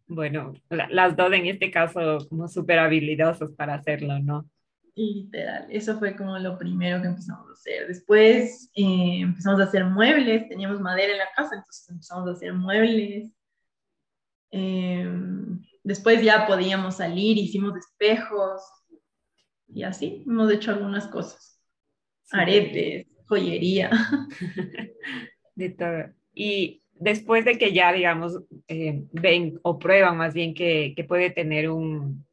Bueno, 0.06 0.54
las 0.70 1.16
dos 1.16 1.32
en 1.32 1.48
este 1.48 1.72
caso 1.72 2.28
como 2.30 2.48
súper 2.48 2.80
habilidosos 2.80 3.54
para 3.54 3.76
hacerlo, 3.76 4.20
¿no? 4.20 4.50
Literal, 4.96 5.66
eso 5.72 5.98
fue 5.98 6.16
como 6.16 6.38
lo 6.38 6.58
primero 6.58 7.02
que 7.02 7.08
empezamos 7.08 7.50
a 7.50 7.54
hacer. 7.54 7.88
Después 7.88 8.70
eh, 8.76 9.22
empezamos 9.22 9.60
a 9.60 9.64
hacer 9.64 9.86
muebles, 9.86 10.48
teníamos 10.48 10.80
madera 10.80 11.14
en 11.14 11.18
la 11.18 11.30
casa, 11.36 11.56
entonces 11.56 11.90
empezamos 11.90 12.30
a 12.30 12.34
hacer 12.34 12.54
muebles. 12.54 13.32
Em, 14.52 15.64
después 15.84 16.22
ya 16.22 16.46
podíamos 16.46 16.98
salir, 16.98 17.40
hicimos 17.40 17.76
espejos, 17.76 18.62
y 19.68 19.82
así 19.82 20.24
hemos 20.28 20.52
hecho 20.52 20.70
algunas 20.70 21.08
cosas. 21.08 21.60
Aretes, 22.32 23.08
joyería. 23.26 23.90
De 25.56 25.70
todo. 25.70 26.14
Y 26.36 26.84
después 26.94 27.46
de 27.46 27.58
que 27.58 27.74
ya, 27.74 27.92
digamos, 27.94 28.40
eh, 28.68 29.04
ven 29.12 29.60
o 29.64 29.80
prueban 29.80 30.18
más 30.18 30.36
bien 30.36 30.54
que, 30.54 30.94
que 30.96 31.04
puede 31.04 31.32
tener 31.32 31.70
un, 31.72 32.26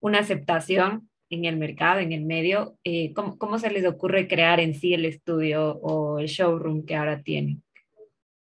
una 0.00 0.20
aceptación 0.20 1.05
en 1.30 1.44
el 1.44 1.56
mercado, 1.56 2.00
en 2.00 2.12
el 2.12 2.24
medio, 2.24 2.76
eh, 2.84 3.12
¿cómo, 3.14 3.38
¿cómo, 3.38 3.58
se 3.58 3.70
les 3.70 3.86
ocurre 3.86 4.28
crear 4.28 4.60
en 4.60 4.74
sí 4.74 4.94
el 4.94 5.04
estudio 5.04 5.76
o 5.82 6.18
el 6.18 6.26
showroom 6.26 6.84
que 6.84 6.96
ahora 6.96 7.22
tienen? 7.22 7.62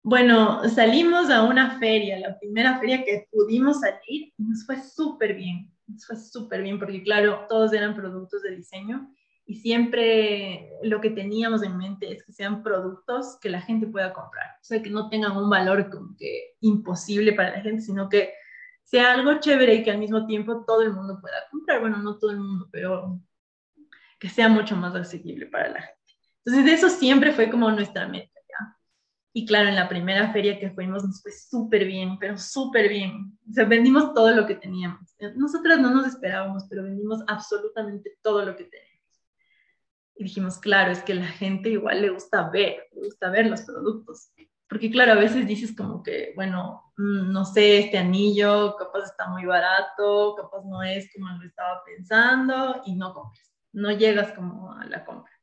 Bueno, 0.04 0.68
salimos 0.70 1.30
a 1.30 1.44
una 1.44 1.80
feria, 1.80 2.20
la 2.20 2.40
primera 2.40 2.80
feria 2.80 3.04
que 3.04 3.28
pudimos 3.32 3.82
salir, 3.82 4.32
nos 4.38 4.66
fue 4.66 4.82
súper 4.82 5.36
bien 5.36 5.70
fue 6.06 6.16
súper 6.16 6.62
bien 6.62 6.80
porque 6.80 7.04
claro, 7.04 7.46
todos 7.50 7.74
eran 7.74 7.96
productos 7.96 8.44
de 8.44 8.56
diseño 8.56 9.12
y 9.46 9.56
siempre 9.56 10.72
lo 10.84 11.02
que 11.02 11.10
teníamos 11.10 11.64
en 11.64 11.78
mente 11.78 12.12
es 12.12 12.24
que 12.24 12.32
sean 12.32 12.62
productos 12.62 13.38
que 13.42 13.50
la 13.50 13.62
gente 13.62 13.88
pueda 13.88 14.14
comprar, 14.14 14.46
o 14.62 14.64
sea, 14.64 14.82
que 14.82 14.92
no 14.92 15.10
tengan 15.10 15.36
un 15.36 15.50
valor 15.50 15.90
como 15.90 16.16
que 16.18 16.56
imposible 16.62 17.34
para 17.34 17.52
la 17.52 17.62
gente, 17.62 17.82
sino 17.82 18.10
que 18.10 18.34
sea 18.90 19.14
algo 19.14 19.40
chévere 19.40 19.76
y 19.76 19.84
que 19.84 19.92
al 19.92 20.00
mismo 20.00 20.26
tiempo 20.26 20.64
todo 20.66 20.82
el 20.82 20.94
mundo 20.94 21.20
pueda 21.22 21.38
comprar, 21.52 21.82
bueno, 21.82 21.98
no 21.98 22.18
todo 22.18 22.32
el 22.32 22.40
mundo, 22.40 22.68
pero 22.72 23.20
que 24.20 24.30
sea 24.30 24.50
mucho 24.50 24.76
más 24.76 24.96
accesible 24.96 25.46
para 25.46 25.70
la 25.70 25.82
gente. 25.82 26.00
Entonces, 26.44 26.74
eso 26.74 26.90
siempre 26.90 27.32
fue 27.32 27.50
como 27.50 27.70
nuestra 27.72 28.08
meta. 28.08 28.40
Y 29.32 29.46
claro, 29.46 29.70
en 29.70 29.76
la 29.76 29.88
primera 29.88 30.34
feria 30.34 30.60
que 30.60 30.72
fuimos 30.72 31.04
nos 31.04 31.22
fue 31.22 31.32
súper 31.32 31.86
bien, 31.86 32.18
pero 32.18 32.38
súper 32.38 32.90
bien. 32.90 33.38
O 33.48 33.54
sea, 33.54 33.66
vendimos 33.66 34.14
todo 34.14 34.32
lo 34.32 34.48
que 34.48 34.56
teníamos. 34.56 35.16
Nosotras 35.36 35.80
no 35.80 35.92
nos 35.92 36.08
esperábamos, 36.08 36.66
pero 36.68 36.84
vendimos 36.84 37.22
absolutamente 37.28 38.18
todo 38.24 38.44
lo 38.44 38.56
que 38.56 38.64
teníamos. 38.64 38.90
Y 40.16 40.24
dijimos, 40.24 40.58
claro, 40.58 40.92
es 40.92 41.04
que 41.04 41.14
la 41.14 41.28
gente 41.28 41.70
igual 41.70 42.02
le 42.02 42.10
gusta 42.10 42.50
ver, 42.50 42.88
le 42.92 43.06
gusta 43.06 43.30
ver 43.30 43.46
los 43.46 43.62
productos. 43.62 44.32
Porque 44.70 44.92
claro, 44.92 45.14
a 45.14 45.16
veces 45.16 45.48
dices 45.48 45.76
como 45.76 46.04
que, 46.04 46.32
bueno, 46.36 46.94
mm, 46.98 47.32
no 47.32 47.44
sé, 47.44 47.80
este 47.80 47.98
anillo 47.98 48.76
capaz 48.78 49.06
está 49.06 49.28
muy 49.28 49.44
barato, 49.46 50.36
capaz 50.36 50.64
no 50.64 50.84
es 50.84 51.12
como 51.12 51.28
lo 51.28 51.48
estaba 51.48 51.84
pensando 51.84 52.82
y 52.86 52.96
no 52.96 53.14
compras. 53.14 53.52
No 53.74 53.92
llegas 53.92 54.32
como 54.34 54.72
a 54.74 54.86
la 54.86 55.04
compra. 55.04 55.34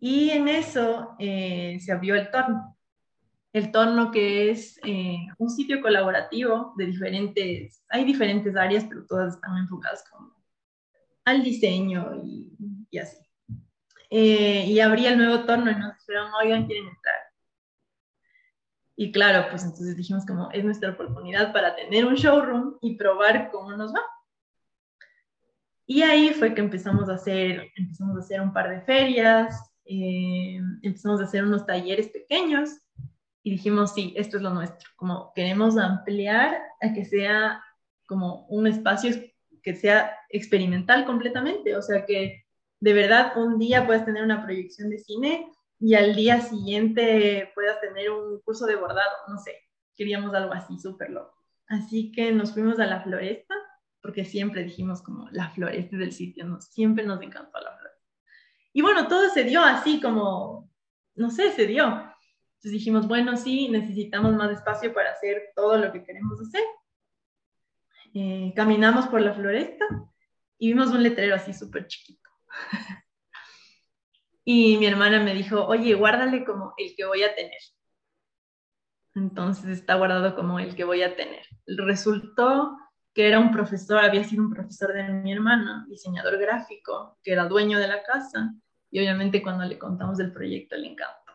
Y 0.00 0.30
en 0.30 0.48
eso 0.48 1.16
eh, 1.18 1.78
se 1.80 1.90
abrió 1.92 2.14
el 2.14 2.30
torno. 2.30 2.76
El 3.52 3.72
torno 3.72 4.10
que 4.10 4.50
es 4.50 4.78
eh, 4.84 5.26
un 5.38 5.50
sitio 5.50 5.80
colaborativo 5.80 6.74
de 6.76 6.86
diferentes, 6.86 7.82
hay 7.88 8.04
diferentes 8.04 8.54
áreas, 8.54 8.84
pero 8.84 9.06
todas 9.06 9.34
están 9.34 9.56
enfocadas 9.56 10.04
como 10.10 10.34
al 11.24 11.42
diseño 11.42 12.22
y, 12.22 12.52
y 12.90 12.98
así. 12.98 13.16
Eh, 14.10 14.66
y 14.66 14.80
abría 14.80 15.10
el 15.10 15.18
nuevo 15.18 15.44
torno 15.44 15.70
y 15.70 15.74
nos 15.74 15.98
dijeron, 15.98 16.30
oigan, 16.42 16.66
quieren 16.66 16.88
entrar. 16.88 17.27
Y 19.00 19.12
claro, 19.12 19.46
pues 19.48 19.62
entonces 19.62 19.96
dijimos 19.96 20.26
como 20.26 20.50
es 20.50 20.64
nuestra 20.64 20.90
oportunidad 20.90 21.52
para 21.52 21.76
tener 21.76 22.04
un 22.04 22.16
showroom 22.16 22.78
y 22.80 22.96
probar 22.96 23.48
cómo 23.52 23.70
nos 23.76 23.94
va. 23.94 24.02
Y 25.86 26.02
ahí 26.02 26.30
fue 26.30 26.52
que 26.52 26.60
empezamos 26.60 27.08
a 27.08 27.14
hacer, 27.14 27.70
empezamos 27.76 28.16
a 28.16 28.18
hacer 28.18 28.40
un 28.40 28.52
par 28.52 28.68
de 28.68 28.80
ferias, 28.80 29.70
eh, 29.84 30.58
empezamos 30.82 31.20
a 31.20 31.24
hacer 31.24 31.44
unos 31.44 31.64
talleres 31.64 32.08
pequeños 32.08 32.70
y 33.44 33.52
dijimos, 33.52 33.94
sí, 33.94 34.14
esto 34.16 34.36
es 34.36 34.42
lo 34.42 34.50
nuestro, 34.50 34.90
como 34.96 35.32
queremos 35.32 35.78
ampliar 35.78 36.58
a 36.80 36.92
que 36.92 37.04
sea 37.04 37.62
como 38.04 38.46
un 38.48 38.66
espacio 38.66 39.14
que 39.62 39.76
sea 39.76 40.12
experimental 40.28 41.06
completamente, 41.06 41.76
o 41.76 41.82
sea 41.82 42.04
que 42.04 42.46
de 42.80 42.92
verdad 42.94 43.36
un 43.36 43.60
día 43.60 43.86
puedas 43.86 44.04
tener 44.04 44.24
una 44.24 44.44
proyección 44.44 44.90
de 44.90 44.98
cine 44.98 45.52
y 45.80 45.94
al 45.94 46.14
día 46.14 46.40
siguiente 46.40 47.50
puedas 47.54 47.80
tener 47.80 48.10
un 48.10 48.40
curso 48.40 48.66
de 48.66 48.76
bordado, 48.76 49.16
no 49.28 49.38
sé, 49.38 49.56
queríamos 49.94 50.34
algo 50.34 50.52
así 50.52 50.78
súper 50.78 51.10
loco. 51.10 51.34
Así 51.68 52.10
que 52.12 52.32
nos 52.32 52.52
fuimos 52.52 52.80
a 52.80 52.86
la 52.86 53.02
floresta, 53.02 53.54
porque 54.00 54.24
siempre 54.24 54.64
dijimos 54.64 55.02
como 55.02 55.28
la 55.30 55.50
floresta 55.50 55.96
del 55.96 56.12
sitio, 56.12 56.46
¿no? 56.46 56.60
siempre 56.60 57.04
nos 57.04 57.20
encantó 57.22 57.60
la 57.60 57.76
floresta. 57.76 58.06
Y 58.72 58.82
bueno, 58.82 59.06
todo 59.08 59.28
se 59.28 59.44
dio 59.44 59.62
así 59.62 60.00
como, 60.00 60.70
no 61.14 61.30
sé, 61.30 61.52
se 61.52 61.66
dio. 61.66 61.84
Entonces 61.84 62.72
dijimos, 62.72 63.06
bueno, 63.06 63.36
sí, 63.36 63.68
necesitamos 63.68 64.34
más 64.34 64.50
espacio 64.50 64.92
para 64.92 65.12
hacer 65.12 65.52
todo 65.54 65.76
lo 65.76 65.92
que 65.92 66.04
queremos 66.04 66.40
hacer. 66.40 66.62
Eh, 68.14 68.52
caminamos 68.56 69.06
por 69.06 69.20
la 69.20 69.34
floresta 69.34 69.84
y 70.58 70.68
vimos 70.68 70.90
un 70.90 71.02
letrero 71.02 71.34
así 71.34 71.52
súper 71.52 71.86
chiquito. 71.86 72.28
y 74.50 74.78
mi 74.78 74.86
hermana 74.86 75.22
me 75.22 75.34
dijo, 75.34 75.62
oye, 75.66 75.92
guárdale 75.92 76.42
como 76.42 76.72
el 76.78 76.96
que 76.96 77.04
voy 77.04 77.22
a 77.22 77.34
tener. 77.34 77.60
Entonces 79.14 79.66
está 79.78 79.96
guardado 79.96 80.34
como 80.34 80.58
el 80.58 80.74
que 80.74 80.84
voy 80.84 81.02
a 81.02 81.14
tener. 81.16 81.44
Resultó 81.66 82.78
que 83.12 83.28
era 83.28 83.40
un 83.40 83.52
profesor, 83.52 83.98
había 83.98 84.24
sido 84.24 84.42
un 84.42 84.50
profesor 84.50 84.94
de 84.94 85.02
mi 85.02 85.34
hermana, 85.34 85.84
diseñador 85.90 86.38
gráfico, 86.38 87.18
que 87.22 87.32
era 87.32 87.46
dueño 87.46 87.78
de 87.78 87.88
la 87.88 88.02
casa, 88.02 88.54
y 88.90 89.00
obviamente 89.00 89.42
cuando 89.42 89.66
le 89.66 89.78
contamos 89.78 90.16
del 90.16 90.32
proyecto 90.32 90.78
le 90.78 90.92
encantó. 90.92 91.32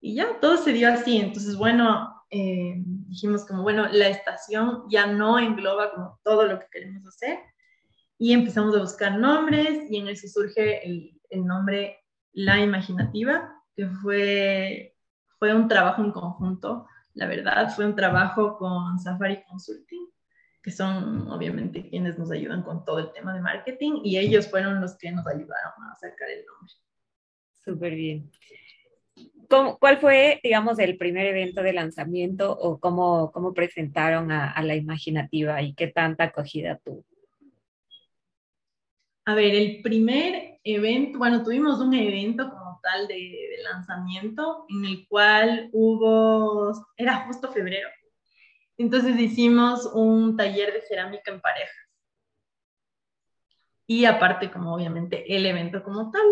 Y 0.00 0.16
ya, 0.16 0.40
todo 0.40 0.56
se 0.56 0.72
dio 0.72 0.92
así. 0.92 1.18
Entonces, 1.18 1.54
bueno, 1.54 2.24
eh, 2.28 2.74
dijimos 2.76 3.46
como, 3.46 3.62
bueno, 3.62 3.86
la 3.86 4.08
estación 4.08 4.82
ya 4.90 5.06
no 5.06 5.38
engloba 5.38 5.92
como 5.92 6.18
todo 6.24 6.44
lo 6.44 6.58
que 6.58 6.66
queremos 6.72 7.06
hacer. 7.06 7.38
Y 8.18 8.32
empezamos 8.32 8.76
a 8.76 8.80
buscar 8.80 9.18
nombres 9.18 9.90
y 9.90 9.96
en 9.96 10.08
eso 10.08 10.28
surge 10.28 10.86
el, 10.86 11.44
nombre 11.44 11.98
La 12.32 12.60
Imaginativa, 12.60 13.52
que 13.74 13.88
fue, 13.88 14.96
fue 15.38 15.52
un 15.52 15.66
trabajo 15.66 16.02
en 16.02 16.12
conjunto, 16.12 16.86
la 17.14 17.26
verdad, 17.26 17.72
fue 17.74 17.86
un 17.86 17.94
trabajo 17.94 18.56
con 18.56 18.98
Safari 18.98 19.42
Consulting, 19.44 20.08
que 20.62 20.70
son 20.70 21.28
obviamente 21.30 21.88
quienes 21.88 22.18
nos 22.18 22.30
ayudan 22.30 22.62
con 22.62 22.84
todo 22.84 22.98
el 22.98 23.12
tema 23.12 23.34
de 23.34 23.40
marketing 23.40 24.00
y 24.04 24.18
ellos 24.18 24.48
fueron 24.48 24.80
los 24.80 24.96
que 24.96 25.12
nos 25.12 25.26
ayudaron 25.26 25.72
a 25.90 25.94
sacar 25.96 26.28
el 26.30 26.44
nombre. 26.44 26.74
Súper 27.64 27.94
bien. 27.94 28.30
¿Cuál 29.78 29.98
fue, 29.98 30.40
digamos, 30.42 30.78
el 30.78 30.96
primer 30.96 31.26
evento 31.26 31.62
de 31.62 31.72
lanzamiento 31.72 32.52
o 32.52 32.80
cómo, 32.80 33.30
cómo 33.30 33.54
presentaron 33.54 34.32
a 34.32 34.60
la 34.62 34.74
imaginativa 34.74 35.62
y 35.62 35.74
qué 35.74 35.86
tanta 35.86 36.24
acogida 36.24 36.80
tuvo? 36.84 37.04
A 39.26 39.34
ver, 39.34 39.54
el 39.54 39.80
primer 39.82 40.58
evento, 40.64 41.18
bueno, 41.18 41.42
tuvimos 41.42 41.80
un 41.80 41.94
evento 41.94 42.50
como 42.50 42.80
tal 42.82 43.06
de, 43.08 43.14
de, 43.14 43.62
lanzamiento 43.62 44.66
en 44.68 44.84
el 44.84 45.08
cual 45.08 45.70
hubo, 45.72 46.72
era 46.96 47.26
justo 47.26 47.50
febrero, 47.50 47.88
entonces 48.76 49.18
hicimos 49.18 49.86
un 49.94 50.36
taller 50.36 50.72
de 50.72 50.82
cerámica 50.82 51.30
en 51.30 51.40
parejas. 51.40 51.84
Y 53.86 54.04
aparte, 54.06 54.50
como 54.50 54.74
obviamente 54.74 55.34
el 55.34 55.46
evento 55.46 55.82
como 55.82 56.10
tal, 56.10 56.22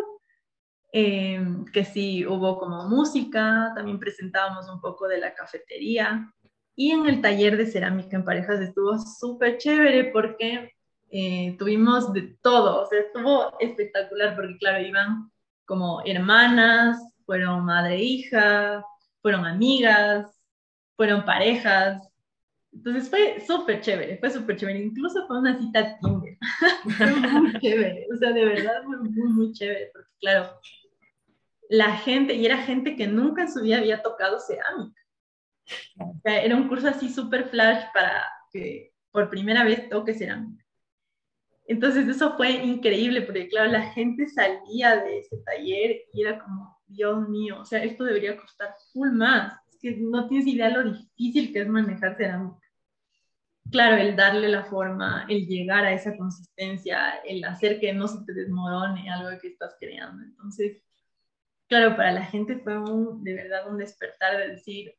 eh, 0.92 1.42
que 1.72 1.84
sí 1.84 2.26
hubo 2.26 2.58
como 2.58 2.88
música, 2.88 3.72
también 3.75 3.99
presentábamos 3.99 4.68
un 4.68 4.80
poco 4.80 5.08
de 5.08 5.18
la 5.18 5.34
cafetería. 5.34 6.32
Y 6.75 6.92
en 6.92 7.06
el 7.06 7.20
taller 7.20 7.56
de 7.56 7.66
cerámica 7.66 8.16
en 8.16 8.25
parejas 8.25 8.61
estuvo 8.61 8.99
súper 8.99 9.58
chévere 9.58 10.04
porque 10.12 10.72
eh, 11.12 11.57
tuvimos 11.59 12.12
de 12.12 12.37
todo, 12.42 12.83
o 12.83 12.87
sea, 12.87 13.00
estuvo 13.00 13.59
espectacular 13.61 14.35
porque 14.35 14.57
claro, 14.59 14.85
iban 14.85 15.31
como 15.66 16.02
hermanas, 16.04 16.99
fueron 17.26 17.64
madre 17.64 17.97
e 17.97 18.02
hija, 18.02 18.85
fueron 19.21 19.47
amigas, 19.47 20.26
fueron 20.97 21.25
parejas, 21.25 22.02
entonces 22.73 23.11
fue 23.11 23.40
súper 23.47 23.81
chévere, 23.83 24.16
fue 24.19 24.31
súper 24.31 24.57
chévere. 24.57 24.81
Incluso 24.81 25.26
fue 25.26 25.38
una 25.38 25.59
cita 25.59 25.99
Tinder. 25.99 26.38
fue 26.97 27.07
muy 27.40 27.52
chévere, 27.61 28.07
o 28.12 28.16
sea, 28.16 28.33
de 28.33 28.45
verdad 28.45 28.83
fue 28.85 28.97
muy, 28.99 29.33
muy 29.33 29.52
chévere, 29.52 29.90
porque 29.92 30.11
claro, 30.21 30.59
la 31.69 31.97
gente, 31.97 32.35
y 32.35 32.47
era 32.47 32.57
gente 32.59 32.97
que 32.97 33.07
nunca 33.07 33.42
en 33.42 33.52
su 33.52 33.62
vida 33.62 33.78
había 33.78 34.02
tocado 34.02 34.40
cerámica. 34.40 35.00
O 35.99 36.21
sea, 36.23 36.42
era 36.42 36.57
un 36.57 36.69
curso 36.69 36.88
así 36.88 37.09
súper 37.09 37.49
flash 37.49 37.85
para 37.92 38.25
que 38.50 38.92
por 39.11 39.28
primera 39.28 39.64
vez 39.64 39.88
toque 39.88 40.14
cerámica. 40.14 40.62
Entonces 41.66 42.09
eso 42.09 42.37
fue 42.37 42.50
increíble, 42.50 43.23
porque 43.23 43.49
claro, 43.49 43.71
la 43.71 43.92
gente 43.92 44.28
salía 44.28 44.97
de 44.97 45.19
ese 45.21 45.37
taller 45.38 46.02
y 46.12 46.23
era 46.23 46.38
como, 46.38 46.76
Dios 46.87 47.28
mío, 47.28 47.61
o 47.61 47.64
sea, 47.64 47.83
esto 47.83 48.04
debería 48.04 48.37
costar 48.37 48.75
full 48.92 49.11
más. 49.12 49.54
Es 49.69 49.78
que 49.81 49.97
no 49.99 50.28
tienes 50.28 50.47
idea 50.47 50.71
lo 50.71 50.92
difícil 50.92 51.52
que 51.52 51.62
es 51.62 51.69
manejar 51.69 52.16
claro, 53.71 53.97
el 53.97 54.14
darle 54.14 54.49
la 54.49 54.64
forma, 54.64 55.26
el 55.28 55.47
llegar 55.47 55.85
a 55.85 55.92
esa 55.92 56.16
consistencia, 56.16 57.14
el 57.25 57.42
hacer 57.45 57.81
que 57.81 57.92
no 57.92 58.07
se 58.07 58.25
te 58.25 58.33
desmorone 58.35 59.11
algo 59.11 59.31
que 59.40 59.49
estás 59.49 59.75
creando. 59.81 60.23
Entonces, 60.23 60.83
claro, 61.69 61.97
para 61.97 62.12
la 62.12 62.25
gente 62.25 62.59
fue 62.59 62.78
un, 62.78 63.25
de 63.25 63.35
verdad 63.35 63.71
un 63.71 63.78
despertar 63.78 64.37
de 64.37 64.49
decir, 64.49 64.95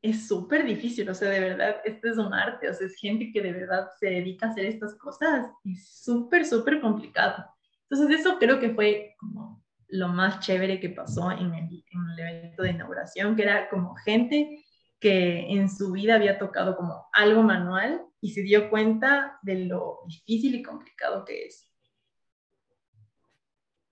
es 0.00 0.28
súper 0.28 0.64
difícil, 0.64 1.08
o 1.08 1.14
sea, 1.14 1.30
de 1.30 1.40
verdad, 1.40 1.76
este 1.84 2.10
es 2.10 2.18
un 2.18 2.32
arte, 2.32 2.70
o 2.70 2.74
sea, 2.74 2.86
es 2.86 2.96
gente 2.96 3.30
que 3.32 3.42
de 3.42 3.52
verdad 3.52 3.88
se 3.98 4.06
dedica 4.06 4.46
a 4.46 4.50
hacer 4.50 4.66
estas 4.66 4.94
cosas 4.96 5.50
y 5.64 5.74
súper, 5.76 6.46
súper 6.46 6.80
complicado. 6.80 7.44
Entonces, 7.88 8.20
eso 8.20 8.38
creo 8.38 8.60
que 8.60 8.70
fue 8.70 9.16
como 9.18 9.64
lo 9.88 10.08
más 10.08 10.40
chévere 10.40 10.78
que 10.78 10.90
pasó 10.90 11.32
en 11.32 11.54
el, 11.54 11.84
en 11.90 12.10
el 12.12 12.18
evento 12.18 12.62
de 12.62 12.70
inauguración, 12.70 13.34
que 13.34 13.42
era 13.42 13.68
como 13.70 13.94
gente 13.96 14.64
que 15.00 15.50
en 15.50 15.68
su 15.68 15.92
vida 15.92 16.14
había 16.14 16.38
tocado 16.38 16.76
como 16.76 17.06
algo 17.12 17.42
manual 17.42 18.02
y 18.20 18.32
se 18.32 18.42
dio 18.42 18.68
cuenta 18.68 19.38
de 19.42 19.66
lo 19.66 20.00
difícil 20.06 20.54
y 20.54 20.62
complicado 20.62 21.24
que 21.24 21.46
es. 21.46 21.70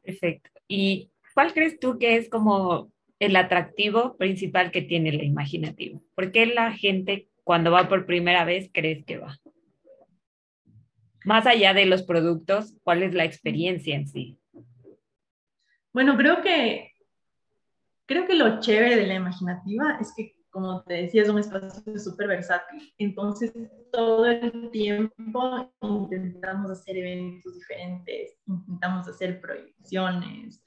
Perfecto. 0.02 0.50
¿Y 0.68 1.10
cuál 1.34 1.52
crees 1.52 1.78
tú 1.78 1.98
que 1.98 2.16
es 2.16 2.28
como 2.28 2.92
el 3.18 3.36
atractivo 3.36 4.16
principal 4.16 4.70
que 4.70 4.82
tiene 4.82 5.12
la 5.12 5.24
imaginativa? 5.24 6.00
¿Por 6.14 6.32
qué 6.32 6.46
la 6.46 6.72
gente 6.72 7.28
cuando 7.44 7.70
va 7.70 7.88
por 7.88 8.06
primera 8.06 8.44
vez 8.44 8.70
crees 8.72 9.04
que 9.04 9.18
va? 9.18 9.38
Más 11.24 11.46
allá 11.46 11.74
de 11.74 11.86
los 11.86 12.02
productos, 12.02 12.74
¿cuál 12.82 13.02
es 13.02 13.14
la 13.14 13.24
experiencia 13.24 13.96
en 13.96 14.06
sí? 14.06 14.38
Bueno, 15.92 16.16
creo 16.16 16.42
que 16.42 16.92
creo 18.06 18.26
que 18.26 18.34
lo 18.34 18.60
chévere 18.60 18.96
de 18.96 19.06
la 19.06 19.14
imaginativa 19.14 19.98
es 20.00 20.12
que 20.16 20.36
como 20.56 20.82
te 20.84 20.94
decía, 20.94 21.22
es 21.22 21.28
un 21.28 21.38
espacio 21.38 21.98
súper 21.98 22.28
versátil. 22.28 22.90
Entonces, 22.96 23.52
todo 23.92 24.24
el 24.24 24.70
tiempo 24.70 25.70
intentamos 25.82 26.70
hacer 26.70 26.96
eventos 26.96 27.54
diferentes, 27.56 28.38
intentamos 28.46 29.06
hacer 29.06 29.38
proyecciones. 29.38 30.65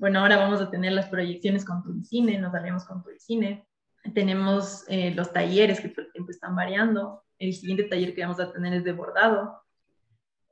Bueno, 0.00 0.20
ahora 0.20 0.38
vamos 0.38 0.62
a 0.62 0.70
tener 0.70 0.92
las 0.92 1.10
proyecciones 1.10 1.62
con 1.62 1.82
Turicine, 1.82 2.38
nos 2.38 2.54
haremos 2.54 2.86
con 2.86 3.02
Turicine. 3.02 3.68
Tenemos 4.14 4.86
eh, 4.88 5.12
los 5.14 5.30
talleres 5.30 5.78
que 5.78 5.90
todo 5.90 6.06
el 6.06 6.12
tiempo 6.12 6.30
están 6.30 6.56
variando. 6.56 7.22
El 7.36 7.52
siguiente 7.52 7.84
taller 7.84 8.14
que 8.14 8.22
vamos 8.22 8.40
a 8.40 8.50
tener 8.50 8.72
es 8.72 8.82
de 8.82 8.92
bordado. 8.92 9.60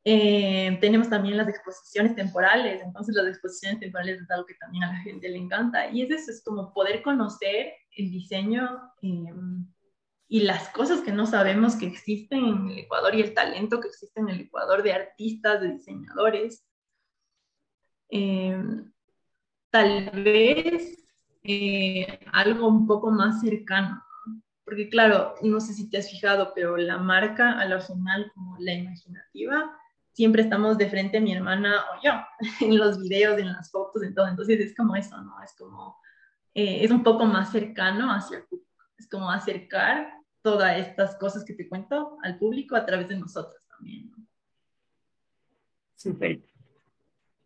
Eh, 0.05 0.77
tenemos 0.83 1.09
también 1.09 1.39
las 1.39 1.49
exposiciones 1.49 2.15
temporales, 2.15 2.83
entonces 2.83 3.15
las 3.15 3.27
exposiciones 3.27 3.81
temporales 3.81 4.21
es 4.21 4.31
algo 4.31 4.45
que 4.45 4.55
también 4.57 4.85
a 4.85 4.93
la 4.93 4.99
gente 4.99 5.31
le 5.31 5.39
encanta 5.39 5.91
y 5.91 6.03
es 6.03 6.11
eso, 6.11 6.31
es 6.31 6.43
como 6.45 6.75
poder 6.75 7.03
conocer 7.03 7.73
el 7.97 8.11
diseño 8.11 8.93
eh, 9.01 9.33
y 10.29 10.41
las 10.41 10.69
cosas 10.69 11.01
que 11.01 11.13
no 11.13 11.25
sabemos 11.25 11.75
que 11.75 11.87
existen 11.87 12.45
en 12.45 12.71
el 12.71 12.79
Ecuador 12.81 13.15
y 13.15 13.23
el 13.23 13.33
talento 13.33 13.81
que 13.81 13.89
existe 13.89 14.21
en 14.21 14.29
el 14.29 14.41
Ecuador 14.41 14.83
de 14.83 14.93
artistas, 14.93 15.63
de 15.63 15.73
diseñadores. 15.73 16.67
Eh, 18.11 18.63
tal 19.71 20.11
vez 20.11 21.05
algo 22.33 22.69
un 22.69 22.87
poco 22.87 23.11
más 23.11 23.41
cercano, 23.41 24.03
porque 24.65 24.89
claro, 24.89 25.35
no 25.43 25.61
sé 25.61 25.73
si 25.73 25.89
te 25.89 25.99
has 25.99 26.11
fijado, 26.11 26.53
pero 26.55 26.77
la 26.77 26.99
marca 26.99 27.59
a 27.59 27.65
lo 27.67 27.81
final 27.81 28.31
como 28.35 28.57
la 28.59 28.75
imaginativa 28.75 29.75
siempre 30.19 30.43
estamos 30.43 30.77
de 30.77 30.91
frente 30.91 31.21
mi 31.21 31.33
hermana 31.33 31.85
o 31.93 32.03
yo, 32.03 32.11
en 32.61 32.77
los 32.77 32.99
videos, 32.99 33.39
en 33.39 33.53
las 33.53 33.71
fotos, 33.71 34.03
en 34.03 34.17
todo. 34.17 34.27
Entonces 34.27 34.59
es 34.59 34.75
como 34.75 34.97
eso, 34.97 35.17
¿no? 35.23 35.41
Es 35.45 35.55
como, 35.57 35.97
eh, 36.55 36.85
es 36.85 36.91
un 36.91 37.05
poco 37.05 37.25
más 37.25 37.53
cercano 37.53 38.13
hacia 38.13 38.39
el 38.39 38.45
público. 38.45 38.85
Es 38.99 39.09
como 39.09 39.31
acercar 39.31 40.13
todas 40.43 40.77
estas 40.77 41.17
cosas 41.19 41.45
que 41.45 41.55
te 41.55 41.69
cuento 41.69 42.19
al 42.25 42.37
público 42.37 42.75
a 42.75 42.85
través 42.85 43.09
de 43.09 43.17
nosotros 43.17 43.63
también. 43.69 44.11
¿no? 44.11 44.27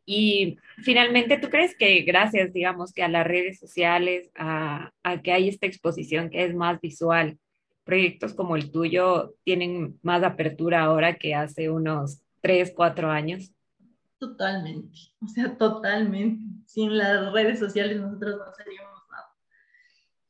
Y 0.04 0.58
finalmente, 0.78 1.38
¿tú 1.38 1.48
crees 1.48 1.76
que 1.76 2.02
gracias, 2.02 2.52
digamos, 2.52 2.92
que 2.92 3.02
a 3.02 3.08
las 3.08 3.26
redes 3.26 3.58
sociales, 3.58 4.30
a, 4.34 4.92
que 5.22 5.32
hay 5.32 5.48
esta 5.48 5.66
exposición 5.66 6.30
que 6.30 6.44
es 6.44 6.54
más 6.54 6.80
visual, 6.80 7.38
proyectos 7.84 8.34
como 8.34 8.56
el 8.56 8.70
tuyo 8.70 9.34
tienen 9.44 9.98
más 10.02 10.22
apertura 10.22 10.82
ahora 10.82 11.14
que 11.16 11.34
hace 11.34 11.70
unos 11.70 12.20
tres, 12.40 12.72
cuatro 12.74 13.10
años. 13.10 13.52
Totalmente, 14.18 14.98
o 15.20 15.28
sea, 15.28 15.56
totalmente. 15.56 16.44
Sin 16.66 16.96
las 16.96 17.32
redes 17.32 17.58
sociales 17.58 18.00
nosotros 18.00 18.36
no 18.38 18.54
seríamos 18.54 19.00
nada. 19.10 19.26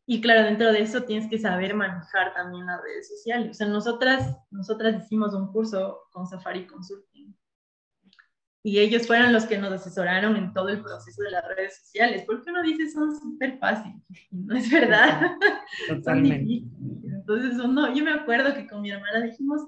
Y 0.06 0.20
claro, 0.20 0.44
dentro 0.44 0.72
de 0.72 0.80
eso 0.80 1.02
tienes 1.02 1.28
que 1.28 1.38
saber 1.38 1.74
manejar 1.74 2.34
también 2.34 2.66
las 2.66 2.80
redes 2.82 3.08
sociales. 3.08 3.50
O 3.50 3.54
sea, 3.54 3.66
nosotras, 3.68 4.36
nosotras 4.50 5.02
hicimos 5.02 5.34
un 5.34 5.52
curso 5.52 6.00
con 6.10 6.26
Safari 6.26 6.66
Consulting 6.66 7.34
y 8.64 8.78
ellos 8.78 9.06
fueron 9.06 9.32
los 9.32 9.44
que 9.44 9.58
nos 9.58 9.72
asesoraron 9.72 10.36
en 10.36 10.52
todo 10.52 10.68
el 10.68 10.82
proceso 10.82 11.22
de 11.22 11.32
las 11.32 11.44
redes 11.48 11.80
sociales, 11.80 12.22
porque 12.26 12.50
uno 12.50 12.62
dice 12.62 12.90
son 12.90 13.14
súper 13.18 13.58
fáciles, 13.58 14.00
no 14.30 14.56
es 14.56 14.70
verdad. 14.70 15.36
Totalmente. 15.88 16.64
Entonces 17.04 17.58
uno, 17.58 17.94
yo 17.94 18.04
me 18.04 18.12
acuerdo 18.12 18.54
que 18.54 18.66
con 18.66 18.82
mi 18.82 18.90
hermana 18.90 19.22
dijimos, 19.22 19.62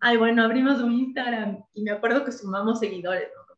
ay, 0.00 0.16
bueno, 0.16 0.44
abrimos 0.44 0.80
un 0.80 0.92
Instagram 0.92 1.64
y 1.74 1.82
me 1.82 1.90
acuerdo 1.90 2.24
que 2.24 2.32
sumamos 2.32 2.78
seguidores, 2.78 3.28
¿no? 3.34 3.48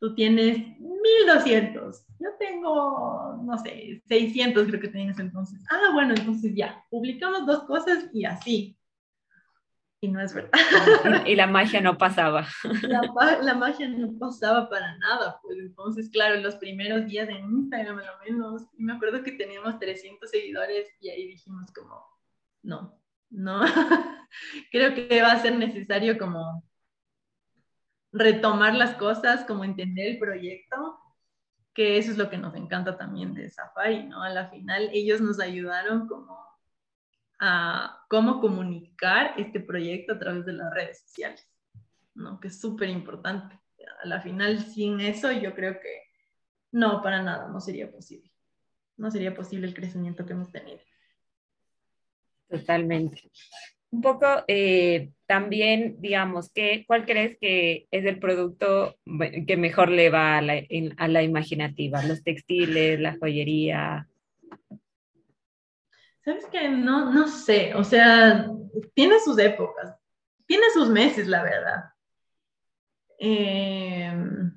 Tú 0.00 0.14
tienes 0.14 0.58
1200, 0.78 2.06
yo 2.20 2.28
tengo, 2.38 3.40
no 3.42 3.58
sé, 3.58 4.00
600 4.06 4.68
creo 4.68 4.80
que 4.80 4.88
tenías 4.88 5.18
entonces. 5.18 5.60
Ah, 5.70 5.90
bueno, 5.92 6.14
entonces 6.16 6.54
ya, 6.54 6.84
publicamos 6.88 7.46
dos 7.46 7.64
cosas 7.64 8.08
y 8.12 8.24
así. 8.24 8.77
Y 10.00 10.08
no 10.08 10.20
es 10.20 10.32
verdad. 10.32 10.52
Y, 11.26 11.34
la 11.34 11.48
magia 11.48 11.80
no 11.80 11.98
pasaba. 11.98 12.46
La, 12.82 13.00
la, 13.42 13.54
magia 13.54 13.88
no 13.88 14.16
pasaba 14.18 14.68
para 14.68 14.96
nada, 14.98 15.40
pues 15.42 15.58
entonces, 15.58 16.08
claro, 16.10 16.40
los 16.40 16.54
primeros 16.56 17.06
días 17.06 17.28
en 17.28 17.50
Instagram, 17.50 17.96
lo 17.96 18.18
menos, 18.24 18.62
y 18.76 18.84
me 18.84 18.92
acuerdo 18.92 19.24
que 19.24 19.32
teníamos 19.32 19.78
300 19.80 20.30
seguidores 20.30 20.88
y 21.00 21.10
ahí 21.10 21.26
dijimos 21.26 21.72
como, 21.72 22.00
no, 22.62 22.96
no, 23.30 23.60
creo 24.70 24.94
que 24.94 25.20
va 25.20 25.32
a 25.32 25.42
ser 25.42 25.56
necesario 25.56 26.16
como 26.16 26.62
retomar 28.12 28.74
las 28.74 28.94
cosas, 28.94 29.44
como 29.44 29.64
entender 29.64 30.12
el 30.12 30.18
proyecto, 30.18 30.98
que 31.74 31.98
eso 31.98 32.12
es 32.12 32.18
lo 32.18 32.30
que 32.30 32.38
nos 32.38 32.54
encanta 32.54 32.96
también 32.96 33.34
de 33.34 33.50
Safari, 33.50 34.04
¿no? 34.04 34.22
A 34.22 34.30
la 34.30 34.48
final 34.48 34.90
ellos 34.92 35.20
nos 35.20 35.40
ayudaron 35.40 36.06
como 36.06 36.47
a 37.40 38.04
cómo 38.08 38.40
comunicar 38.40 39.34
este 39.38 39.60
proyecto 39.60 40.14
a 40.14 40.18
través 40.18 40.44
de 40.44 40.52
las 40.52 40.72
redes 40.74 41.00
sociales, 41.00 41.46
¿no? 42.14 42.40
Que 42.40 42.48
es 42.48 42.60
súper 42.60 42.88
importante. 42.88 43.58
A 44.02 44.06
la 44.06 44.20
final, 44.20 44.58
sin 44.60 45.00
eso, 45.00 45.32
yo 45.32 45.54
creo 45.54 45.80
que 45.80 46.02
no, 46.72 47.02
para 47.02 47.22
nada, 47.22 47.48
no 47.48 47.60
sería 47.60 47.90
posible. 47.90 48.30
No 48.96 49.10
sería 49.10 49.34
posible 49.34 49.66
el 49.66 49.74
crecimiento 49.74 50.26
que 50.26 50.32
hemos 50.32 50.50
tenido. 50.50 50.80
Totalmente. 52.48 53.30
Un 53.90 54.02
poco 54.02 54.26
eh, 54.48 55.12
también, 55.26 55.96
digamos, 56.00 56.50
que, 56.50 56.84
¿cuál 56.86 57.06
crees 57.06 57.38
que 57.40 57.86
es 57.90 58.04
el 58.04 58.18
producto 58.18 58.98
que 59.46 59.56
mejor 59.56 59.90
le 59.90 60.10
va 60.10 60.38
a 60.38 60.42
la, 60.42 60.62
a 60.98 61.08
la 61.08 61.22
imaginativa? 61.22 62.02
¿Los 62.02 62.22
textiles, 62.22 63.00
la 63.00 63.16
joyería? 63.16 64.08
Sabes 66.28 66.44
que 66.44 66.68
no, 66.68 67.10
no 67.10 67.26
sé, 67.26 67.74
o 67.74 67.82
sea, 67.82 68.46
tiene 68.92 69.18
sus 69.18 69.38
épocas, 69.38 69.96
tiene 70.44 70.64
sus 70.74 70.90
meses, 70.90 71.26
la 71.26 71.42
verdad. 71.42 71.84
Em, 73.18 74.52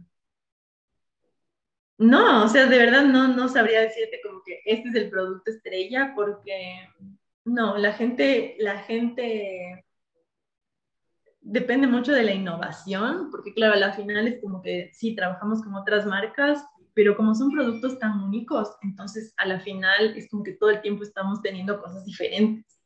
no, 1.97 2.43
o 2.43 2.47
sea, 2.49 2.65
de 2.65 2.77
verdad 2.77 3.05
no, 3.05 3.29
no 3.29 3.47
sabría 3.47 3.79
decirte 3.79 4.19
como 4.21 4.43
que 4.43 4.59
este 4.65 4.89
es 4.89 4.95
el 4.95 5.09
producto 5.09 5.49
estrella, 5.49 6.11
porque 6.13 6.89
no, 7.45 7.77
la 7.77 7.93
gente, 7.93 8.57
la 8.59 8.79
gente 8.79 9.85
depende 11.39 11.87
mucho 11.87 12.11
de 12.11 12.23
la 12.23 12.33
innovación, 12.33 13.29
porque 13.31 13.53
claro, 13.53 13.81
a 13.81 13.93
final 13.93 14.27
es 14.27 14.41
como 14.41 14.61
que 14.61 14.89
sí, 14.91 15.15
trabajamos 15.15 15.63
con 15.63 15.73
otras 15.75 16.05
marcas, 16.05 16.65
pero 16.93 17.15
como 17.15 17.35
son 17.35 17.51
productos 17.51 17.99
tan 17.99 18.21
únicos, 18.21 18.75
entonces 18.81 19.33
a 19.37 19.45
la 19.45 19.59
final 19.59 20.17
es 20.17 20.29
como 20.29 20.43
que 20.43 20.53
todo 20.53 20.69
el 20.69 20.81
tiempo 20.81 21.03
estamos 21.03 21.41
teniendo 21.41 21.81
cosas 21.81 22.05
diferentes, 22.05 22.79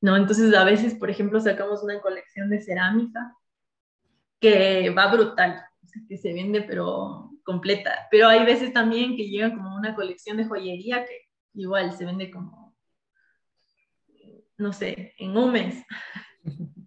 ¿no? 0.00 0.16
Entonces 0.16 0.54
a 0.54 0.64
veces, 0.64 0.94
por 0.94 1.10
ejemplo, 1.10 1.40
sacamos 1.40 1.82
una 1.82 2.00
colección 2.00 2.50
de 2.50 2.60
cerámica 2.60 3.34
que 4.40 4.90
va 4.90 5.12
brutal, 5.12 5.62
que 6.08 6.16
se 6.16 6.32
vende 6.32 6.62
pero 6.62 7.30
completa, 7.44 8.08
pero 8.10 8.28
hay 8.28 8.44
veces 8.44 8.72
también 8.72 9.16
que 9.16 9.28
llega 9.28 9.54
como 9.54 9.76
una 9.76 9.94
colección 9.94 10.36
de 10.36 10.46
joyería 10.46 11.04
que 11.04 11.26
igual 11.54 11.92
se 11.92 12.04
vende 12.04 12.30
como, 12.30 12.74
no 14.58 14.72
sé, 14.72 15.14
en 15.18 15.36
un 15.36 15.52
mes. 15.52 15.82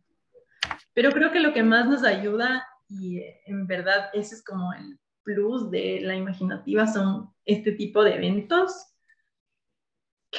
Pero 0.94 1.12
creo 1.12 1.32
que 1.32 1.40
lo 1.40 1.54
que 1.54 1.64
más 1.64 1.88
nos 1.88 2.04
ayuda, 2.04 2.68
y 2.90 3.22
en 3.46 3.68
verdad 3.68 4.10
ese 4.12 4.36
es 4.36 4.44
como 4.44 4.74
el 4.74 5.00
plus 5.34 5.70
de 5.70 6.00
la 6.02 6.16
imaginativa 6.16 6.88
son 6.88 7.32
este 7.46 7.74
tipo 7.74 8.04
de 8.04 8.16
eventos. 8.16 8.88